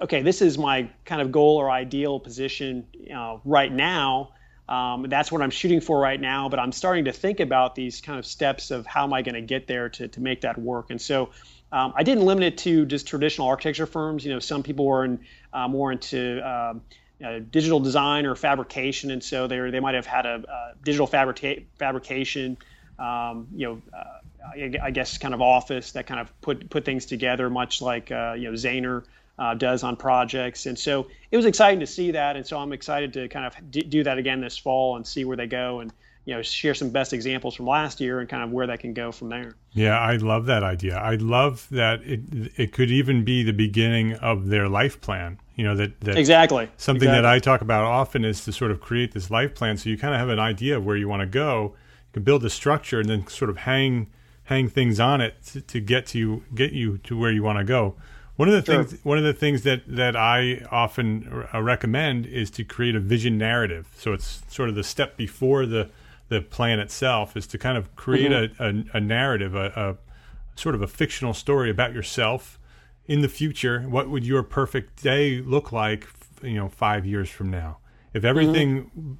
okay 0.00 0.20
this 0.20 0.42
is 0.42 0.58
my 0.58 0.88
kind 1.06 1.22
of 1.22 1.32
goal 1.32 1.56
or 1.56 1.70
ideal 1.70 2.20
position 2.20 2.86
you 2.92 3.14
know, 3.14 3.40
right 3.44 3.72
now. 3.72 4.32
Um, 4.68 5.06
that's 5.08 5.32
what 5.32 5.42
i'm 5.42 5.50
shooting 5.50 5.80
for 5.80 5.98
right 5.98 6.20
now 6.20 6.48
but 6.48 6.60
i'm 6.60 6.70
starting 6.70 7.06
to 7.06 7.12
think 7.12 7.40
about 7.40 7.74
these 7.74 8.00
kind 8.00 8.20
of 8.20 8.24
steps 8.26 8.70
of 8.70 8.86
how 8.86 9.02
am 9.02 9.12
i 9.12 9.22
going 9.22 9.34
to 9.34 9.40
get 9.40 9.66
there 9.66 9.88
to, 9.88 10.06
to 10.06 10.20
make 10.20 10.42
that 10.42 10.56
work. 10.58 10.90
And 10.90 11.00
so 11.00 11.30
um, 11.72 11.92
I 11.96 12.02
didn't 12.02 12.24
limit 12.24 12.44
it 12.44 12.58
to 12.58 12.84
just 12.84 13.06
traditional 13.06 13.48
architecture 13.48 13.86
firms. 13.86 14.24
You 14.24 14.32
know, 14.32 14.38
some 14.40 14.62
people 14.62 14.86
were 14.86 15.04
in, 15.04 15.20
uh, 15.52 15.68
more 15.68 15.92
into 15.92 16.40
um, 16.48 16.82
uh, 17.24 17.40
digital 17.50 17.80
design 17.80 18.26
or 18.26 18.34
fabrication, 18.34 19.10
and 19.10 19.22
so 19.22 19.46
they 19.46 19.70
they 19.70 19.80
might 19.80 19.94
have 19.94 20.06
had 20.06 20.26
a, 20.26 20.74
digital 20.82 21.06
fabrica- 21.06 21.62
fabrication. 21.78 22.56
Um, 22.98 23.48
you 23.54 23.66
know, 23.66 23.82
uh, 23.96 24.18
I, 24.54 24.72
I, 24.82 24.90
guess 24.90 25.16
kind 25.16 25.32
of 25.32 25.40
office 25.40 25.92
that 25.92 26.06
kind 26.06 26.20
of 26.20 26.40
put 26.40 26.68
put 26.68 26.84
things 26.84 27.06
together, 27.06 27.48
much 27.48 27.80
like 27.80 28.10
uh, 28.10 28.34
you 28.36 28.50
know 28.50 28.52
Zahner 28.52 29.04
uh, 29.40 29.54
does 29.54 29.82
on 29.82 29.96
projects. 29.96 30.66
And 30.66 30.78
so 30.78 31.08
it 31.30 31.36
was 31.36 31.46
exciting 31.46 31.80
to 31.80 31.86
see 31.86 32.10
that, 32.12 32.36
and 32.36 32.46
so 32.46 32.58
I'm 32.58 32.72
excited 32.72 33.14
to 33.14 33.28
kind 33.28 33.46
of 33.46 33.70
d- 33.70 33.82
do 33.82 34.04
that 34.04 34.18
again 34.18 34.40
this 34.40 34.58
fall 34.58 34.96
and 34.96 35.06
see 35.06 35.24
where 35.24 35.36
they 35.36 35.46
go 35.46 35.80
and 35.80 35.90
you 36.26 36.34
know 36.34 36.42
share 36.42 36.74
some 36.74 36.90
best 36.90 37.14
examples 37.14 37.54
from 37.54 37.66
last 37.66 38.00
year 38.00 38.20
and 38.20 38.28
kind 38.28 38.42
of 38.42 38.50
where 38.50 38.66
that 38.66 38.80
can 38.80 38.92
go 38.92 39.10
from 39.10 39.30
there. 39.30 39.56
Yeah, 39.72 39.98
I 39.98 40.16
love 40.16 40.46
that 40.46 40.62
idea. 40.62 40.96
I 40.96 41.14
love 41.14 41.66
that 41.70 42.02
it 42.02 42.20
it 42.56 42.72
could 42.72 42.90
even 42.90 43.24
be 43.24 43.42
the 43.42 43.52
beginning 43.52 44.14
of 44.16 44.48
their 44.48 44.68
life 44.68 45.00
plan. 45.00 45.38
You 45.60 45.66
know 45.66 45.76
that, 45.76 46.00
that 46.00 46.16
exactly 46.16 46.70
something 46.78 47.06
exactly. 47.06 47.20
that 47.20 47.28
I 47.30 47.38
talk 47.38 47.60
about 47.60 47.84
often 47.84 48.24
is 48.24 48.46
to 48.46 48.52
sort 48.52 48.70
of 48.70 48.80
create 48.80 49.12
this 49.12 49.30
life 49.30 49.54
plan 49.54 49.76
so 49.76 49.90
you 49.90 49.98
kind 49.98 50.14
of 50.14 50.18
have 50.18 50.30
an 50.30 50.38
idea 50.38 50.78
of 50.78 50.86
where 50.86 50.96
you 50.96 51.06
want 51.06 51.20
to 51.20 51.26
go. 51.26 51.74
You 51.74 52.12
can 52.14 52.22
build 52.22 52.42
a 52.46 52.48
structure 52.48 52.98
and 52.98 53.10
then 53.10 53.26
sort 53.26 53.50
of 53.50 53.58
hang 53.58 54.06
hang 54.44 54.70
things 54.70 54.98
on 54.98 55.20
it 55.20 55.34
to, 55.48 55.60
to 55.60 55.78
get 55.78 56.06
to 56.06 56.18
you, 56.18 56.44
get 56.54 56.72
you 56.72 56.96
to 56.96 57.14
where 57.14 57.30
you 57.30 57.42
want 57.42 57.58
to 57.58 57.64
go. 57.64 57.94
One 58.36 58.48
of 58.48 58.54
the 58.54 58.64
sure. 58.64 58.84
things 58.84 59.04
one 59.04 59.18
of 59.18 59.24
the 59.24 59.34
things 59.34 59.64
that 59.64 59.82
that 59.86 60.16
I 60.16 60.66
often 60.70 61.46
uh, 61.52 61.60
recommend 61.60 62.24
is 62.24 62.50
to 62.52 62.64
create 62.64 62.94
a 62.94 63.00
vision 63.00 63.36
narrative. 63.36 63.86
So 63.98 64.14
it's 64.14 64.42
sort 64.48 64.70
of 64.70 64.76
the 64.76 64.82
step 64.82 65.18
before 65.18 65.66
the 65.66 65.90
the 66.30 66.40
plan 66.40 66.80
itself 66.80 67.36
is 67.36 67.46
to 67.48 67.58
kind 67.58 67.76
of 67.76 67.94
create 67.96 68.30
mm-hmm. 68.30 68.62
a, 68.62 68.96
a, 68.96 68.96
a, 68.96 69.00
narrative, 69.00 69.54
a, 69.54 69.66
a, 69.76 70.58
sort 70.58 70.74
of 70.74 70.80
a 70.80 70.86
fictional 70.86 71.34
story 71.34 71.68
about 71.68 71.92
yourself 71.92 72.58
in 73.06 73.22
the 73.22 73.28
future. 73.28 73.82
What 73.82 74.08
would 74.10 74.26
your 74.26 74.42
perfect 74.42 75.02
day 75.02 75.40
look 75.40 75.72
like, 75.72 76.08
you 76.42 76.54
know, 76.54 76.68
five 76.68 77.06
years 77.06 77.28
from 77.28 77.50
now? 77.50 77.78
If 78.12 78.24
everything 78.24 78.84
mm-hmm. 78.84 79.12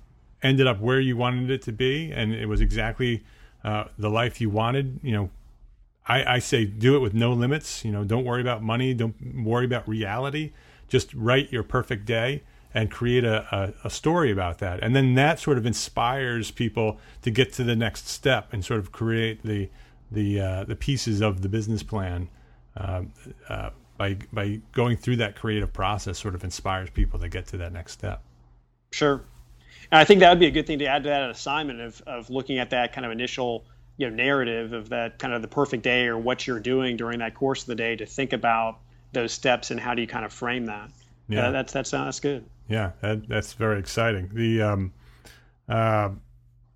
ended 0.42 0.66
up 0.66 0.80
where 0.80 1.00
you 1.00 1.16
wanted 1.16 1.50
it 1.50 1.62
to 1.62 1.72
be 1.72 2.10
and 2.12 2.32
it 2.32 2.46
was 2.46 2.60
exactly 2.60 3.24
uh, 3.62 3.84
the 3.98 4.10
life 4.10 4.40
you 4.40 4.50
wanted, 4.50 5.00
you 5.02 5.12
know, 5.12 5.30
I, 6.06 6.34
I 6.34 6.38
say 6.38 6.64
do 6.64 6.96
it 6.96 7.00
with 7.00 7.14
no 7.14 7.32
limits. 7.32 7.84
You 7.84 7.92
know, 7.92 8.04
don't 8.04 8.24
worry 8.24 8.40
about 8.40 8.62
money. 8.62 8.94
Don't 8.94 9.44
worry 9.44 9.64
about 9.64 9.88
reality. 9.88 10.52
Just 10.88 11.14
write 11.14 11.52
your 11.52 11.62
perfect 11.62 12.04
day 12.04 12.42
and 12.72 12.90
create 12.90 13.24
a, 13.24 13.46
a, 13.54 13.86
a, 13.86 13.90
story 13.90 14.30
about 14.30 14.58
that. 14.58 14.82
And 14.82 14.94
then 14.94 15.14
that 15.14 15.40
sort 15.40 15.58
of 15.58 15.66
inspires 15.66 16.50
people 16.50 16.98
to 17.22 17.30
get 17.30 17.52
to 17.54 17.64
the 17.64 17.74
next 17.74 18.08
step 18.08 18.52
and 18.52 18.64
sort 18.64 18.80
of 18.80 18.92
create 18.92 19.42
the 19.42 19.68
the 20.10 20.40
uh, 20.40 20.64
the 20.64 20.76
pieces 20.76 21.20
of 21.20 21.42
the 21.42 21.48
business 21.48 21.82
plan 21.82 22.28
uh, 22.76 23.02
uh, 23.48 23.70
by 23.96 24.16
by 24.32 24.60
going 24.72 24.96
through 24.96 25.16
that 25.16 25.36
creative 25.36 25.72
process. 25.72 26.18
Sort 26.18 26.34
of 26.34 26.44
inspires 26.44 26.90
people 26.90 27.18
to 27.20 27.28
get 27.28 27.46
to 27.48 27.56
that 27.58 27.72
next 27.72 27.92
step. 27.92 28.22
Sure. 28.92 29.22
And 29.92 29.98
I 29.98 30.04
think 30.04 30.20
that 30.20 30.30
would 30.30 30.38
be 30.38 30.46
a 30.46 30.50
good 30.50 30.66
thing 30.66 30.78
to 30.80 30.86
add 30.86 31.02
to 31.04 31.08
that 31.08 31.30
assignment 31.30 31.80
of, 31.80 32.02
of 32.06 32.30
looking 32.30 32.58
at 32.58 32.70
that 32.70 32.92
kind 32.92 33.04
of 33.04 33.12
initial 33.12 33.64
you 33.96 34.08
know 34.08 34.14
narrative 34.14 34.72
of 34.72 34.88
that 34.88 35.18
kind 35.18 35.34
of 35.34 35.42
the 35.42 35.48
perfect 35.48 35.82
day 35.82 36.06
or 36.06 36.16
what 36.16 36.46
you're 36.46 36.60
doing 36.60 36.96
during 36.96 37.18
that 37.18 37.34
course 37.34 37.62
of 37.62 37.66
the 37.66 37.74
day 37.74 37.96
to 37.96 38.06
think 38.06 38.32
about 38.32 38.78
those 39.12 39.32
steps 39.32 39.70
and 39.70 39.80
how 39.80 39.94
do 39.94 40.00
you 40.00 40.08
kind 40.08 40.24
of 40.24 40.32
frame 40.32 40.66
that. 40.66 40.90
Yeah, 41.28 41.48
uh, 41.48 41.50
that's 41.50 41.72
that's 41.72 41.90
that's 41.90 42.20
good. 42.20 42.44
Yeah, 42.68 42.92
that, 43.02 43.28
that's 43.28 43.52
very 43.52 43.78
exciting. 43.78 44.30
The 44.32 44.62
um, 44.62 44.92
uh, 45.68 46.10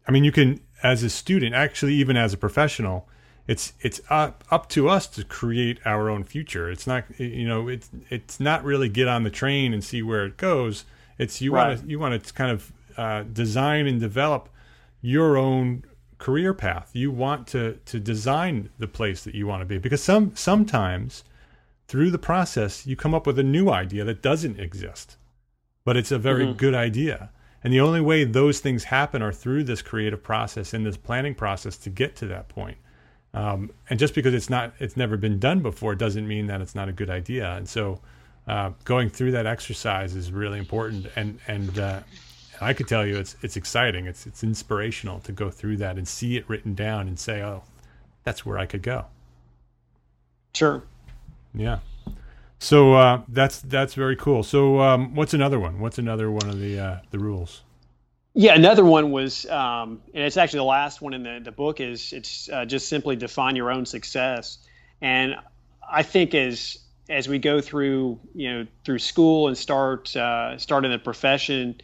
I 0.07 0.13
mean, 0.13 0.25
you 0.25 0.33
can 0.33 0.61
as 0.83 1.03
a 1.03 1.11
student, 1.11 1.55
actually, 1.55 1.95
even 1.95 2.17
as 2.17 2.33
a 2.33 2.37
professional, 2.37 3.09
it's 3.47 3.75
it's 3.81 4.01
up 4.09 4.45
up 4.51 4.69
to 4.71 4.89
us 4.89 5.07
to 5.09 5.25
create 5.25 5.79
our 5.85 6.09
own 6.09 6.25
future. 6.25 6.71
It's 6.71 6.87
not 6.87 7.05
you 7.19 7.47
know 7.47 7.69
it's 7.69 7.91
it's 8.09 8.41
not 8.41 8.65
really 8.65 8.89
get 8.89 9.09
on 9.09 9.23
the 9.23 9.31
train 9.31 9.75
and 9.75 9.85
see 9.85 10.03
where 10.03 10.25
it 10.25 10.37
goes. 10.37 10.85
It's 11.19 11.41
you 11.41 11.55
right. 11.55 11.69
want 11.69 11.81
to 11.81 11.87
you 11.87 11.99
want 11.99 12.25
to 12.25 12.33
kind 12.33 12.51
of 12.51 12.73
uh, 12.97 13.23
design 13.25 13.87
and 13.87 14.01
develop 14.01 14.49
your 15.03 15.37
own 15.37 15.85
career 16.19 16.55
path. 16.55 16.91
You 16.95 17.11
want 17.11 17.47
to 17.49 17.79
to 17.85 18.01
design 18.01 18.71
the 18.79 18.89
place 18.89 19.25
that 19.25 19.35
you 19.35 19.47
want 19.47 19.61
to 19.61 19.67
be 19.67 19.79
because 19.79 20.03
some 20.03 20.35
sometimes 20.35 21.25
through 21.87 22.11
the 22.11 22.19
process 22.19 22.87
you 22.87 22.97
come 22.97 23.15
up 23.15 23.27
with 23.27 23.39
a 23.39 23.43
new 23.43 23.69
idea 23.69 24.05
that 24.05 24.23
doesn't 24.23 24.59
exist, 24.59 25.19
but 25.85 25.99
it's 25.99 26.11
a 26.11 26.19
very 26.19 26.47
mm-hmm. 26.47 26.57
good 26.57 26.75
idea. 26.75 27.31
And 27.63 27.73
the 27.73 27.81
only 27.81 28.01
way 28.01 28.25
those 28.25 28.61
things 28.61 28.85
happen 28.85 29.23
are 29.23 29.33
through 29.33 29.65
this 29.65 29.83
creative 29.83 30.23
process 30.23 30.75
and 30.75 30.85
this 30.85 30.99
planning 30.99 31.35
process 31.35 31.77
to 31.79 31.91
get 31.91 32.15
to 32.17 32.27
that 32.27 32.49
point. 32.49 32.77
Um, 33.35 33.70
and 33.90 33.99
just 33.99 34.14
because 34.14 34.33
it's 34.33 34.49
not, 34.49 34.73
it's 34.79 34.97
never 34.97 35.16
been 35.16 35.38
done 35.38 35.61
before, 35.61 35.94
doesn't 35.94 36.27
mean 36.27 36.47
that 36.47 36.61
it's 36.61 36.75
not 36.75 36.88
a 36.88 36.92
good 36.92 37.11
idea. 37.11 37.53
And 37.53 37.68
so, 37.68 38.01
uh, 38.47 38.70
going 38.85 39.09
through 39.11 39.33
that 39.33 39.47
exercise 39.47 40.14
is 40.14 40.31
really 40.31 40.59
important. 40.59 41.07
And 41.16 41.38
and 41.49 41.79
uh, 41.79 42.01
I 42.61 42.73
could 42.73 42.87
tell 42.88 43.07
you, 43.07 43.16
it's 43.18 43.37
it's 43.42 43.57
exciting. 43.57 44.07
It's 44.07 44.27
it's 44.27 44.44
inspirational 44.44 45.20
to 45.20 45.33
go 45.33 45.51
through 45.51 45.79
that 45.79 45.97
and 45.97 46.07
see 46.07 46.37
it 46.37 46.49
written 46.49 46.75
down 46.75 47.09
and 47.09 47.18
say, 47.18 47.42
oh, 47.42 47.64
that's 48.23 48.47
where 48.47 48.59
I 48.59 48.66
could 48.66 48.83
go. 48.83 49.07
Sure. 50.55 50.83
Yeah. 51.55 51.81
So 52.59 52.94
uh, 52.94 53.23
that's 53.29 53.61
that's 53.61 53.94
very 53.94 54.16
cool. 54.16 54.42
So 54.42 54.81
um, 54.81 55.14
what's 55.14 55.35
another 55.35 55.59
one? 55.59 55.81
What's 55.81 55.99
another 55.99 56.31
one 56.31 56.49
of 56.49 56.59
the 56.59 56.79
uh, 56.79 56.97
the 57.11 57.18
rules? 57.18 57.62
Yeah, 58.35 58.55
another 58.55 58.85
one 58.85 59.12
was, 59.12 59.47
um, 59.47 60.03
and 60.12 60.25
it's 60.25 60.37
actually 60.37 60.59
the 60.59 60.64
last 60.64 61.01
one 61.01 61.14
in 61.14 61.23
the, 61.23 61.40
the 61.42 61.53
book 61.53 61.81
is 61.81 62.12
it's 62.12 62.49
uh, 62.49 62.64
just 62.64 62.88
simply 62.88 63.14
define 63.14 63.55
your 63.55 63.70
own 63.70 63.87
success. 63.87 64.59
And 65.01 65.37
I 65.88 66.03
think 66.03 66.35
as 66.35 66.79
as 67.09 67.29
we 67.29 67.38
go 67.38 67.61
through 67.61 68.18
you 68.35 68.53
know 68.53 68.66
through 68.85 68.99
school 68.99 69.47
and 69.47 69.57
start 69.57 70.14
uh, 70.16 70.59
start 70.59 70.85
in 70.85 70.90
the 70.90 70.99
profession, 70.99 71.81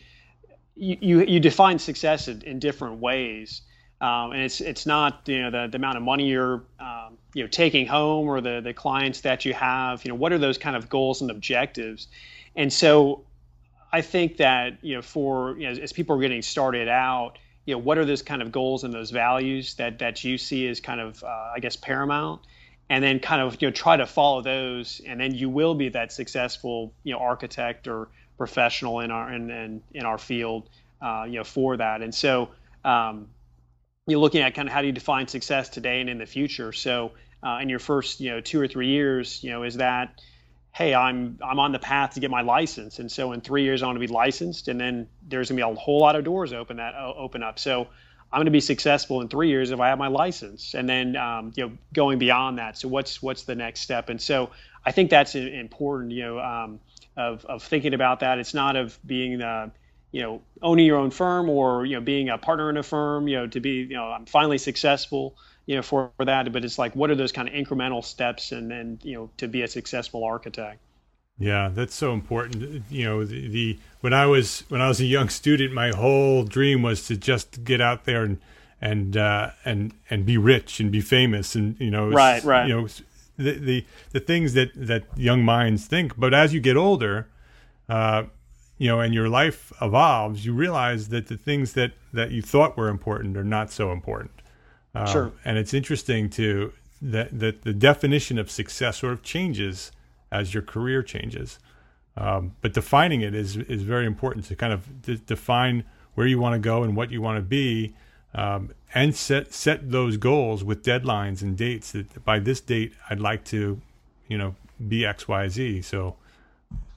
you, 0.75 0.97
you, 1.01 1.21
you 1.23 1.41
define 1.41 1.79
success 1.79 2.27
in, 2.27 2.43
in 2.43 2.59
different 2.59 2.99
ways. 2.99 3.63
Um, 4.01 4.33
and 4.33 4.43
it's 4.43 4.61
it's 4.61 4.87
not 4.87 5.23
you 5.27 5.43
know 5.43 5.51
the, 5.51 5.69
the 5.71 5.77
amount 5.77 5.99
of 5.99 6.03
money 6.03 6.29
you're 6.29 6.65
um, 6.81 7.19
you 7.33 7.45
know 7.45 7.49
taking 7.49 7.87
home 7.87 8.27
or 8.27 8.41
the 8.41 8.61
the 8.61 8.75
clients 8.75 9.21
that 9.21 9.45
you 9.45 9.55
have. 9.55 10.05
You 10.05 10.09
know 10.09 10.17
what 10.17 10.33
are 10.33 10.39
those 10.39 10.59
kind 10.59 10.75
of 10.75 10.89
goals 10.89 11.21
and 11.21 11.31
objectives? 11.31 12.09
And 12.57 12.73
so 12.73 13.25
I 13.93 14.03
think 14.03 14.37
that 14.39 14.79
you 14.83 14.97
know 14.97 15.03
for 15.03 15.57
you 15.59 15.73
know, 15.73 15.83
as, 15.83 15.93
people 15.93 16.17
are 16.17 16.21
getting 16.21 16.43
started 16.43 16.89
out, 16.89 17.39
you 17.67 17.75
know 17.75 17.79
what 17.79 17.99
are 17.99 18.05
those 18.05 18.23
kind 18.23 18.43
of 18.43 18.53
goals 18.53 18.85
and 18.85 18.95
those 18.95 19.11
values 19.11 19.75
that 19.75 19.99
that 19.99 20.23
you 20.25 20.39
see 20.39 20.69
as 20.69 20.81
kind 20.81 21.01
of 21.01 21.23
uh, 21.25 21.53
I 21.55 21.61
guess 21.61 21.77
paramount, 21.77 22.43
and 22.89 23.03
then 23.03 23.21
kind 23.21 23.43
of 23.43 23.61
you 23.61 23.69
know 23.69 23.73
try 23.73 23.97
to 23.97 24.07
follow 24.07 24.43
those, 24.43 25.01
and 25.07 25.21
then 25.21 25.35
you 25.35 25.49
will 25.49 25.75
be 25.75 25.89
that 25.91 26.13
successful 26.13 26.93
you 27.03 27.13
know 27.13 27.19
architect 27.19 27.89
or 27.89 28.09
professional 28.39 29.01
in 29.01 29.11
our 29.11 29.33
in 29.33 29.51
in, 29.51 29.83
in 29.93 30.07
our 30.07 30.19
field 30.19 30.69
uh, 31.03 31.25
you 31.27 31.39
know 31.39 31.45
for 31.45 31.77
that. 31.77 32.03
And 32.03 32.15
so 32.15 32.51
um, 32.85 33.29
you're 34.07 34.21
looking 34.21 34.43
at 34.43 34.55
kind 34.55 34.69
of 34.69 34.73
how 34.73 34.81
do 34.81 34.87
you 34.87 34.93
define 34.93 35.29
success 35.29 35.69
today 35.69 36.01
and 36.01 36.09
in 36.09 36.19
the 36.19 36.27
future. 36.27 36.73
So 36.73 37.13
uh, 37.43 37.59
in 37.61 37.69
your 37.69 37.79
first 37.79 38.21
you 38.21 38.31
know 38.31 38.41
two 38.41 38.61
or 38.61 38.69
three 38.69 38.89
years, 38.89 39.43
you 39.43 39.51
know, 39.51 39.63
is 39.65 39.77
that 39.77 40.21
hey, 40.73 40.95
I'm 40.95 41.39
I'm 41.43 41.59
on 41.59 41.73
the 41.73 41.79
path 41.79 42.15
to 42.15 42.21
get 42.21 42.31
my 42.31 42.43
license, 42.43 42.99
and 42.99 43.11
so 43.11 43.33
in 43.33 43.41
three 43.41 43.65
years 43.65 43.83
I 43.83 43.87
want 43.87 43.97
to 43.97 44.07
be 44.07 44.13
licensed, 44.13 44.69
and 44.69 44.81
then 44.81 45.09
there's 45.27 45.49
gonna 45.51 45.57
be 45.57 45.63
a 45.63 45.75
whole 45.75 46.01
lot 46.01 46.17
of 46.17 46.25
doors 46.25 46.53
open 46.53 46.79
that 46.79 46.95
open 46.95 47.43
up. 47.43 47.59
So 47.59 47.89
I'm 48.33 48.39
going 48.39 48.47
to 48.47 48.53
be 48.53 48.61
successful 48.61 49.21
in 49.23 49.29
three 49.29 49.49
years 49.49 49.73
if 49.73 49.81
I 49.81 49.89
have 49.89 49.99
my 49.99 50.07
license, 50.07 50.75
and 50.75 50.89
then 50.89 51.17
um, 51.17 51.53
you 51.57 51.67
know 51.67 51.73
going 51.93 52.19
beyond 52.19 52.59
that. 52.59 52.79
So 52.79 52.87
what's 52.89 53.21
what's 53.21 53.43
the 53.43 53.57
next 53.57 53.81
step? 53.81 54.09
And 54.09 54.21
so 54.21 54.51
I 54.87 54.93
think 54.93 55.11
that's 55.11 55.35
important. 55.35 56.13
You 56.13 56.23
know, 56.23 56.39
um, 56.39 56.81
of 57.17 57.45
of 57.45 57.63
thinking 57.65 57.93
about 57.93 58.21
that. 58.21 58.39
It's 58.39 58.55
not 58.55 58.77
of 58.77 58.99
being 59.05 59.39
the 59.39 59.73
you 60.13 60.23
know 60.23 60.43
owning 60.63 60.87
your 60.87 60.99
own 60.99 61.11
firm 61.11 61.49
or 61.49 61.85
you 61.85 61.97
know 61.97 62.01
being 62.01 62.29
a 62.29 62.39
partner 62.39 62.71
in 62.71 62.77
a 62.77 62.83
firm 62.83 63.29
you 63.29 63.37
know 63.37 63.47
to 63.47 63.61
be 63.61 63.83
you 63.83 63.95
know 63.95 64.07
i'm 64.07 64.27
finally 64.27 64.59
successful 64.59 65.37
you 65.67 65.77
know 65.77 65.83
for, 65.83 66.11
for 66.17 66.25
that 66.25 66.53
but 66.53 66.65
it's 66.65 66.79
like 66.79 66.95
what 66.97 67.11
are 67.11 67.15
those 67.15 67.33
kind 67.33 67.49
of 67.49 67.55
incremental 67.55 68.05
steps 68.05 68.53
and 68.53 68.71
then 68.71 68.99
you 69.03 69.15
know 69.15 69.31
to 69.37 69.49
be 69.49 69.63
a 69.63 69.69
successful 69.69 70.25
architect? 70.25 70.79
Yeah 71.39 71.71
that's 71.73 71.95
so 71.95 72.13
important. 72.13 72.85
You 72.91 73.05
know 73.05 73.25
the, 73.25 73.49
the 73.49 73.79
when 74.01 74.13
i 74.13 74.27
was 74.27 74.65
when 74.69 74.81
i 74.81 74.89
was 74.89 75.01
a 75.01 75.07
young 75.07 75.29
student 75.29 75.73
my 75.73 75.91
whole 75.91 76.45
dream 76.45 76.83
was 76.83 77.07
to 77.07 77.17
just 77.17 77.65
get 77.65 77.81
out 77.81 78.05
there 78.05 78.25
and 78.25 78.39
and 78.81 79.17
uh, 79.17 79.51
and 79.65 79.93
and 80.09 80.25
be 80.25 80.39
rich 80.39 80.81
and 80.81 80.91
be 80.91 81.03
famous 81.03 81.55
and 81.55 81.79
you 81.79 81.91
know 81.91 82.09
right 82.09 82.43
right. 82.45 82.67
you 82.67 82.75
know 82.75 82.89
the 83.37 83.53
the, 83.59 83.87
the 84.13 84.21
things 84.21 84.55
that 84.55 84.71
that 84.75 85.05
young 85.17 85.45
minds 85.45 85.87
think. 85.87 86.19
But 86.19 86.35
as 86.35 86.53
you 86.55 86.61
get 86.61 86.77
older 86.77 87.29
uh, 87.89 88.25
you 88.79 88.89
know, 88.89 89.01
and 89.01 89.13
your 89.13 89.29
life 89.29 89.73
evolves, 89.83 90.47
you 90.47 90.55
realize 90.55 91.09
that 91.09 91.27
the 91.27 91.37
things 91.37 91.75
that 91.75 91.93
that 92.15 92.31
you 92.31 92.41
thought 92.41 92.79
were 92.79 92.89
important 92.89 93.37
are 93.37 93.45
not 93.45 93.71
so 93.71 93.93
important. 93.93 94.40
Um, 94.95 95.07
sure. 95.07 95.33
And 95.45 95.59
it's 95.59 95.75
interesting 95.75 96.31
to 96.31 96.73
that 97.03 97.39
that 97.39 97.63
the 97.63 97.73
definition 97.73 98.39
of 98.39 98.51
success 98.51 98.99
sort 98.99 99.13
of 99.13 99.23
changes 99.23 99.93
as 100.31 100.55
your 100.55 100.63
career 100.63 101.03
changes. 101.03 101.59
Um, 102.17 102.55
but 102.61 102.73
defining 102.75 103.23
it 103.23 103.35
is 103.35 103.57
is 103.57 103.83
very 103.83 104.07
important 104.07 104.45
to 104.47 104.57
kind 104.57 104.73
of 104.73 105.03
de- 105.03 105.17
define 105.17 105.85
where 106.15 106.27
you 106.27 106.39
want 106.39 106.55
to 106.55 106.59
go 106.59 106.83
and 106.83 106.97
what 106.97 107.11
you 107.11 107.23
want 107.23 107.39
to 107.39 107.43
be, 107.43 107.95
um, 108.35 108.71
and 108.95 109.15
set 109.15 109.55
set 109.55 109.91
those 109.91 110.17
goals 110.17 110.65
with 110.65 110.83
deadlines 110.83 111.41
and 111.43 111.57
dates. 111.57 111.93
That 111.93 112.25
by 112.25 112.41
this 112.41 112.61
date, 112.61 112.93
I'd 113.09 113.21
like 113.21 113.45
to, 113.47 113.81
you 114.29 114.39
know, 114.39 114.55
be 114.89 115.07
X, 115.07 115.29
Y, 115.29 115.49
Z. 115.49 115.83
So 115.83 116.17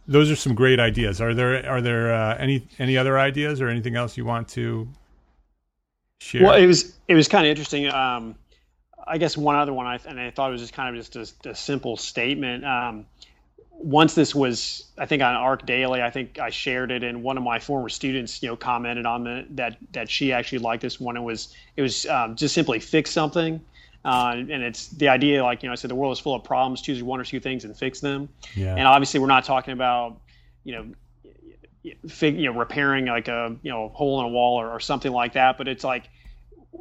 those 0.07 0.29
are 0.31 0.35
some 0.35 0.55
great 0.55 0.79
ideas. 0.79 1.21
Are 1.21 1.33
there 1.33 1.69
are 1.69 1.81
there 1.81 2.13
uh, 2.13 2.35
any 2.37 2.67
any 2.79 2.97
other 2.97 3.17
ideas 3.17 3.61
or 3.61 3.69
anything 3.69 3.95
else 3.95 4.17
you 4.17 4.25
want 4.25 4.47
to 4.49 4.87
share? 6.23 6.43
Well, 6.43 6.55
it 6.55 6.65
was 6.65 6.93
it 7.07 7.15
was 7.15 7.27
kind 7.27 7.45
of 7.45 7.49
interesting. 7.49 7.87
Um, 7.89 8.35
I 9.05 9.17
guess 9.17 9.35
one 9.35 9.55
other 9.55 9.73
one, 9.73 9.85
I, 9.85 9.99
and 10.07 10.19
I 10.19 10.31
thought 10.31 10.49
it 10.49 10.53
was 10.53 10.61
just 10.61 10.73
kind 10.73 10.95
of 10.95 11.05
just 11.05 11.45
a, 11.45 11.49
a 11.49 11.55
simple 11.55 11.97
statement. 11.97 12.65
Um, 12.65 13.05
once 13.71 14.15
this 14.15 14.33
was, 14.33 14.85
I 14.97 15.05
think 15.05 15.21
on 15.21 15.35
ArchDaily, 15.35 16.01
I 16.01 16.09
think 16.09 16.39
I 16.39 16.49
shared 16.51 16.89
it, 16.91 17.03
and 17.03 17.21
one 17.21 17.37
of 17.37 17.43
my 17.43 17.59
former 17.59 17.89
students, 17.89 18.41
you 18.41 18.47
know, 18.49 18.55
commented 18.55 19.05
on 19.05 19.23
the 19.25 19.45
that 19.51 19.77
that 19.91 20.09
she 20.09 20.31
actually 20.31 20.59
liked 20.59 20.81
this 20.81 20.99
one. 20.99 21.17
It 21.17 21.23
was 21.23 21.53
it 21.75 21.81
was 21.81 22.05
um, 22.05 22.35
just 22.35 22.53
simply 22.53 22.79
fix 22.79 23.11
something. 23.11 23.61
Uh, 24.05 24.33
and 24.35 24.63
it's 24.63 24.89
the 24.89 25.07
idea, 25.07 25.41
like 25.43 25.63
you 25.63 25.69
know, 25.69 25.73
I 25.73 25.75
said, 25.75 25.89
the 25.89 25.95
world 25.95 26.11
is 26.11 26.19
full 26.19 26.35
of 26.35 26.43
problems. 26.43 26.81
Choose 26.81 27.01
one 27.01 27.21
or 27.21 27.23
two 27.23 27.39
things 27.39 27.63
and 27.63 27.75
fix 27.75 28.01
them. 28.01 28.29
Yeah. 28.53 28.75
And 28.75 28.85
obviously, 28.85 29.19
we're 29.19 29.27
not 29.27 29.45
talking 29.45 29.73
about, 29.73 30.19
you 30.65 30.73
know, 30.73 30.85
fig, 32.07 32.37
you 32.37 32.51
know, 32.51 32.57
repairing 32.57 33.05
like 33.05 33.27
a 33.27 33.55
you 33.61 33.71
know 33.71 33.89
hole 33.89 34.19
in 34.19 34.25
a 34.25 34.29
wall 34.29 34.59
or, 34.59 34.69
or 34.69 34.79
something 34.79 35.11
like 35.11 35.33
that. 35.33 35.57
But 35.57 35.67
it's 35.67 35.83
like, 35.83 36.09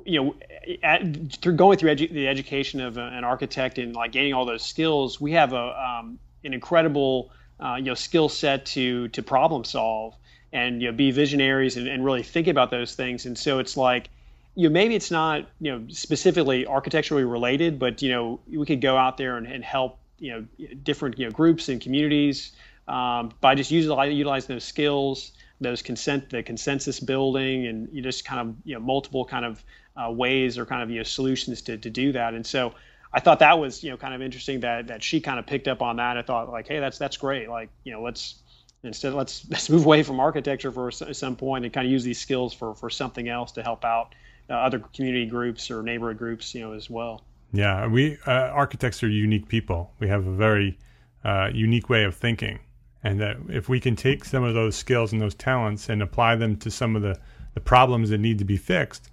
you 0.04 0.22
know, 0.22 0.34
at, 0.82 1.32
through 1.40 1.54
going 1.54 1.78
through 1.78 1.94
edu- 1.94 2.12
the 2.12 2.28
education 2.28 2.80
of 2.80 2.96
a, 2.96 3.06
an 3.06 3.24
architect 3.24 3.78
and 3.78 3.94
like 3.94 4.12
gaining 4.12 4.34
all 4.34 4.44
those 4.44 4.64
skills, 4.64 5.20
we 5.20 5.32
have 5.32 5.52
a 5.52 5.80
um, 5.80 6.18
an 6.44 6.54
incredible 6.54 7.30
uh, 7.60 7.76
you 7.76 7.84
know 7.84 7.94
skill 7.94 8.28
set 8.28 8.64
to 8.66 9.08
to 9.08 9.22
problem 9.22 9.64
solve 9.64 10.14
and 10.52 10.82
you 10.82 10.90
know 10.90 10.96
be 10.96 11.10
visionaries 11.10 11.76
and, 11.76 11.88
and 11.88 12.04
really 12.04 12.22
think 12.22 12.46
about 12.46 12.70
those 12.70 12.94
things. 12.94 13.26
And 13.26 13.36
so 13.36 13.58
it's 13.58 13.76
like 13.76 14.08
you 14.54 14.68
know, 14.68 14.72
maybe 14.72 14.94
it's 14.94 15.10
not 15.10 15.48
you 15.60 15.72
know 15.72 15.84
specifically 15.88 16.66
architecturally 16.66 17.24
related, 17.24 17.78
but 17.78 18.02
you 18.02 18.10
know 18.10 18.40
we 18.48 18.66
could 18.66 18.80
go 18.80 18.96
out 18.96 19.16
there 19.16 19.36
and, 19.36 19.46
and 19.46 19.64
help 19.64 19.98
you 20.18 20.32
know 20.32 20.46
different 20.82 21.18
you 21.18 21.26
know 21.26 21.32
groups 21.32 21.68
and 21.68 21.80
communities 21.80 22.52
um, 22.92 23.32
by 23.40 23.54
just 23.54 23.70
using 23.70 23.90
utilizing 24.12 24.54
those 24.54 24.64
skills, 24.64 25.32
those 25.60 25.80
consent 25.80 26.28
the 26.30 26.42
consensus 26.42 27.00
building, 27.00 27.66
and 27.66 27.88
you 27.92 28.02
just 28.02 28.24
kind 28.24 28.40
of 28.40 28.54
you 28.64 28.74
know 28.74 28.80
multiple 28.80 29.24
kind 29.24 29.44
of 29.44 29.64
uh, 29.96 30.10
ways 30.10 30.58
or 30.58 30.66
kind 30.66 30.82
of 30.82 30.90
you 30.90 30.98
know 30.98 31.02
solutions 31.02 31.62
to 31.62 31.78
to 31.78 31.90
do 31.90 32.12
that. 32.12 32.34
And 32.34 32.46
so 32.46 32.74
I 33.12 33.20
thought 33.20 33.38
that 33.38 33.58
was 33.58 33.82
you 33.82 33.90
know 33.90 33.96
kind 33.96 34.14
of 34.14 34.20
interesting 34.20 34.60
that 34.60 34.88
that 34.88 35.02
she 35.02 35.20
kind 35.20 35.38
of 35.38 35.46
picked 35.46 35.68
up 35.68 35.80
on 35.80 35.96
that. 35.96 36.18
I 36.18 36.22
thought 36.22 36.50
like, 36.50 36.68
hey, 36.68 36.80
that's 36.80 36.98
that's 36.98 37.16
great. 37.16 37.48
Like 37.48 37.70
you 37.84 37.92
know 37.92 38.02
let's 38.02 38.42
instead 38.82 39.14
let's 39.14 39.46
let's 39.50 39.70
move 39.70 39.86
away 39.86 40.02
from 40.02 40.20
architecture 40.20 40.70
for 40.70 40.90
some 40.90 41.34
point 41.34 41.64
and 41.64 41.72
kind 41.72 41.86
of 41.86 41.90
use 41.90 42.04
these 42.04 42.20
skills 42.20 42.52
for 42.52 42.74
for 42.74 42.90
something 42.90 43.26
else 43.26 43.52
to 43.52 43.62
help 43.62 43.86
out 43.86 44.14
uh, 44.50 44.54
other 44.54 44.78
community 44.78 45.24
groups 45.24 45.70
or 45.70 45.82
neighborhood 45.82 46.18
groups, 46.18 46.54
you 46.54 46.60
know, 46.60 46.72
as 46.74 46.90
well. 46.90 47.24
Yeah, 47.54 47.86
we 47.86 48.18
uh, 48.26 48.50
architects 48.52 49.02
are 49.02 49.08
unique 49.08 49.48
people. 49.48 49.92
We 49.98 50.08
have 50.08 50.26
a 50.26 50.32
very 50.32 50.78
uh, 51.24 51.50
unique 51.52 51.88
way 51.88 52.04
of 52.04 52.14
thinking, 52.14 52.58
And 53.04 53.20
that 53.20 53.36
if 53.48 53.68
we 53.68 53.80
can 53.80 53.96
take 53.96 54.24
some 54.24 54.44
of 54.44 54.54
those 54.54 54.76
skills 54.76 55.12
and 55.12 55.20
those 55.20 55.34
talents 55.34 55.88
and 55.88 56.02
apply 56.02 56.36
them 56.36 56.56
to 56.58 56.70
some 56.70 56.94
of 56.94 57.02
the, 57.02 57.18
the 57.54 57.60
problems 57.60 58.10
that 58.10 58.18
need 58.18 58.38
to 58.38 58.44
be 58.44 58.56
fixed, 58.56 59.10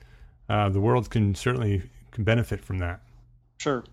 uh, 0.47 0.69
the 0.69 0.79
world 0.79 1.09
can 1.09 1.33
certainly 1.35 1.83
can 2.11 2.23
benefit 2.23 2.63
from 2.63 2.79
that. 2.79 3.01
Sure. 3.57 3.83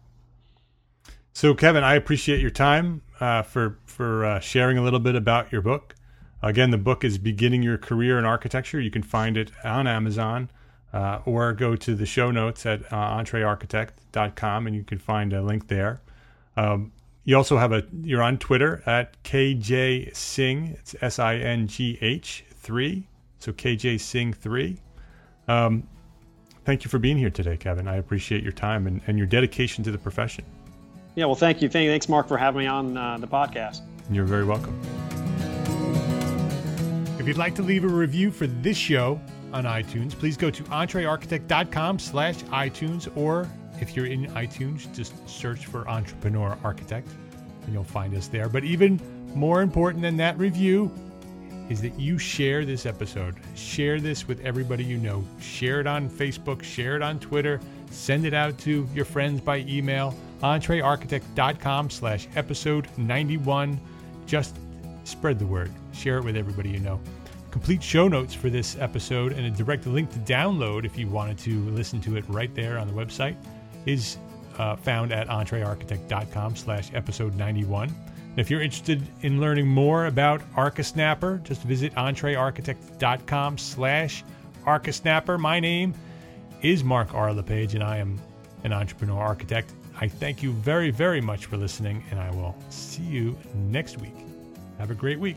So, 1.32 1.54
Kevin, 1.54 1.84
I 1.84 1.94
appreciate 1.94 2.40
your 2.40 2.50
time 2.50 3.02
uh, 3.20 3.42
for 3.42 3.78
for 3.84 4.24
uh, 4.24 4.40
sharing 4.40 4.78
a 4.78 4.82
little 4.82 5.00
bit 5.00 5.14
about 5.14 5.52
your 5.52 5.60
book. 5.60 5.94
Again, 6.42 6.70
the 6.70 6.78
book 6.78 7.04
is 7.04 7.18
Beginning 7.18 7.62
Your 7.62 7.78
Career 7.78 8.18
in 8.18 8.24
Architecture. 8.24 8.80
You 8.80 8.90
can 8.90 9.02
find 9.02 9.36
it 9.36 9.50
on 9.64 9.86
Amazon 9.86 10.50
uh, 10.92 11.20
or 11.24 11.52
go 11.52 11.76
to 11.76 11.94
the 11.94 12.06
show 12.06 12.30
notes 12.30 12.64
at 12.66 12.90
uh, 12.92 13.18
entrearchitect.com 13.18 14.66
and 14.66 14.76
you 14.76 14.84
can 14.84 14.98
find 14.98 15.32
a 15.32 15.42
link 15.42 15.68
there. 15.68 16.00
Um, 16.56 16.92
you 17.26 17.36
also 17.36 17.58
have 17.58 17.72
a, 17.72 17.82
you're 18.02 18.22
on 18.22 18.38
Twitter 18.38 18.82
at 18.86 19.22
KJ 19.24 20.16
Singh. 20.16 20.76
It's 20.78 20.94
S 21.02 21.18
I 21.18 21.34
N 21.34 21.66
G 21.66 21.98
H 22.00 22.44
3. 22.54 23.06
So 23.40 23.52
KJ 23.52 24.00
Singh 24.00 24.32
3. 24.32 24.78
Um, 25.48 25.86
thank 26.64 26.84
you 26.84 26.88
for 26.88 26.98
being 26.98 27.18
here 27.18 27.30
today, 27.30 27.56
Kevin. 27.56 27.88
I 27.88 27.96
appreciate 27.96 28.44
your 28.44 28.52
time 28.52 28.86
and, 28.86 29.02
and 29.08 29.18
your 29.18 29.26
dedication 29.26 29.82
to 29.84 29.90
the 29.90 29.98
profession. 29.98 30.44
Yeah, 31.16 31.26
well, 31.26 31.34
thank 31.34 31.60
you. 31.60 31.68
Thanks, 31.68 32.08
Mark, 32.08 32.28
for 32.28 32.38
having 32.38 32.60
me 32.60 32.66
on 32.66 32.96
uh, 32.96 33.18
the 33.18 33.26
podcast. 33.26 33.80
You're 34.08 34.24
very 34.24 34.44
welcome. 34.44 34.80
If 37.18 37.26
you'd 37.26 37.38
like 37.38 37.56
to 37.56 37.62
leave 37.62 37.82
a 37.82 37.88
review 37.88 38.30
for 38.30 38.46
this 38.46 38.76
show 38.76 39.20
on 39.52 39.64
iTunes, 39.64 40.12
please 40.12 40.36
go 40.36 40.48
to 40.48 40.62
entrearchitect.com 40.64 41.98
slash 41.98 42.36
iTunes, 42.44 43.10
or 43.16 43.50
if 43.80 43.96
you're 43.96 44.06
in 44.06 44.26
iTunes, 44.28 44.92
just 44.94 45.28
search 45.28 45.66
for 45.66 45.88
Entrepreneur 45.88 46.56
Architect 46.64 47.08
and 47.64 47.74
you'll 47.74 47.84
find 47.84 48.14
us 48.14 48.28
there. 48.28 48.48
But 48.48 48.64
even 48.64 49.00
more 49.34 49.62
important 49.62 50.02
than 50.02 50.16
that 50.16 50.38
review 50.38 50.90
is 51.68 51.82
that 51.82 51.98
you 51.98 52.16
share 52.16 52.64
this 52.64 52.86
episode. 52.86 53.34
Share 53.54 54.00
this 54.00 54.28
with 54.28 54.40
everybody 54.40 54.84
you 54.84 54.98
know. 54.98 55.24
Share 55.40 55.80
it 55.80 55.86
on 55.86 56.08
Facebook, 56.08 56.62
share 56.62 56.96
it 56.96 57.02
on 57.02 57.18
Twitter, 57.18 57.60
send 57.90 58.24
it 58.24 58.34
out 58.34 58.56
to 58.58 58.88
your 58.94 59.04
friends 59.04 59.40
by 59.40 59.58
email 59.58 60.14
entrearchitect.com 60.42 61.90
slash 61.90 62.28
episode 62.36 62.88
91. 62.98 63.80
Just 64.26 64.56
spread 65.04 65.38
the 65.38 65.46
word. 65.46 65.72
Share 65.92 66.18
it 66.18 66.24
with 66.24 66.36
everybody 66.36 66.70
you 66.70 66.78
know. 66.78 67.00
Complete 67.50 67.82
show 67.82 68.06
notes 68.06 68.34
for 68.34 68.50
this 68.50 68.76
episode 68.78 69.32
and 69.32 69.46
a 69.46 69.50
direct 69.50 69.86
link 69.86 70.10
to 70.12 70.18
download 70.20 70.84
if 70.84 70.98
you 70.98 71.08
wanted 71.08 71.38
to 71.38 71.58
listen 71.70 72.00
to 72.02 72.16
it 72.16 72.24
right 72.28 72.54
there 72.54 72.78
on 72.78 72.86
the 72.86 72.92
website 72.92 73.34
is 73.86 74.18
uh, 74.58 74.76
found 74.76 75.12
at 75.12 75.28
entrearchitect.com 75.28 76.56
slash 76.56 76.90
episode 76.94 77.34
91. 77.36 77.94
If 78.36 78.50
you're 78.50 78.60
interested 78.60 79.02
in 79.22 79.40
learning 79.40 79.66
more 79.66 80.06
about 80.06 80.42
ArchiSnapper, 80.52 81.42
just 81.42 81.62
visit 81.62 81.94
entrearchitect.com 81.94 83.56
slash 83.56 84.24
ArchiSnapper. 84.66 85.38
My 85.38 85.58
name 85.58 85.94
is 86.60 86.84
Mark 86.84 87.14
R. 87.14 87.32
LePage, 87.32 87.74
and 87.74 87.82
I 87.82 87.96
am 87.96 88.20
an 88.64 88.72
entrepreneur 88.72 89.20
architect. 89.20 89.72
I 89.98 90.08
thank 90.08 90.42
you 90.42 90.52
very, 90.52 90.90
very 90.90 91.22
much 91.22 91.46
for 91.46 91.56
listening, 91.56 92.04
and 92.10 92.20
I 92.20 92.30
will 92.30 92.54
see 92.68 93.02
you 93.02 93.38
next 93.54 93.98
week. 94.00 94.14
Have 94.78 94.90
a 94.90 94.94
great 94.94 95.18
week. 95.18 95.36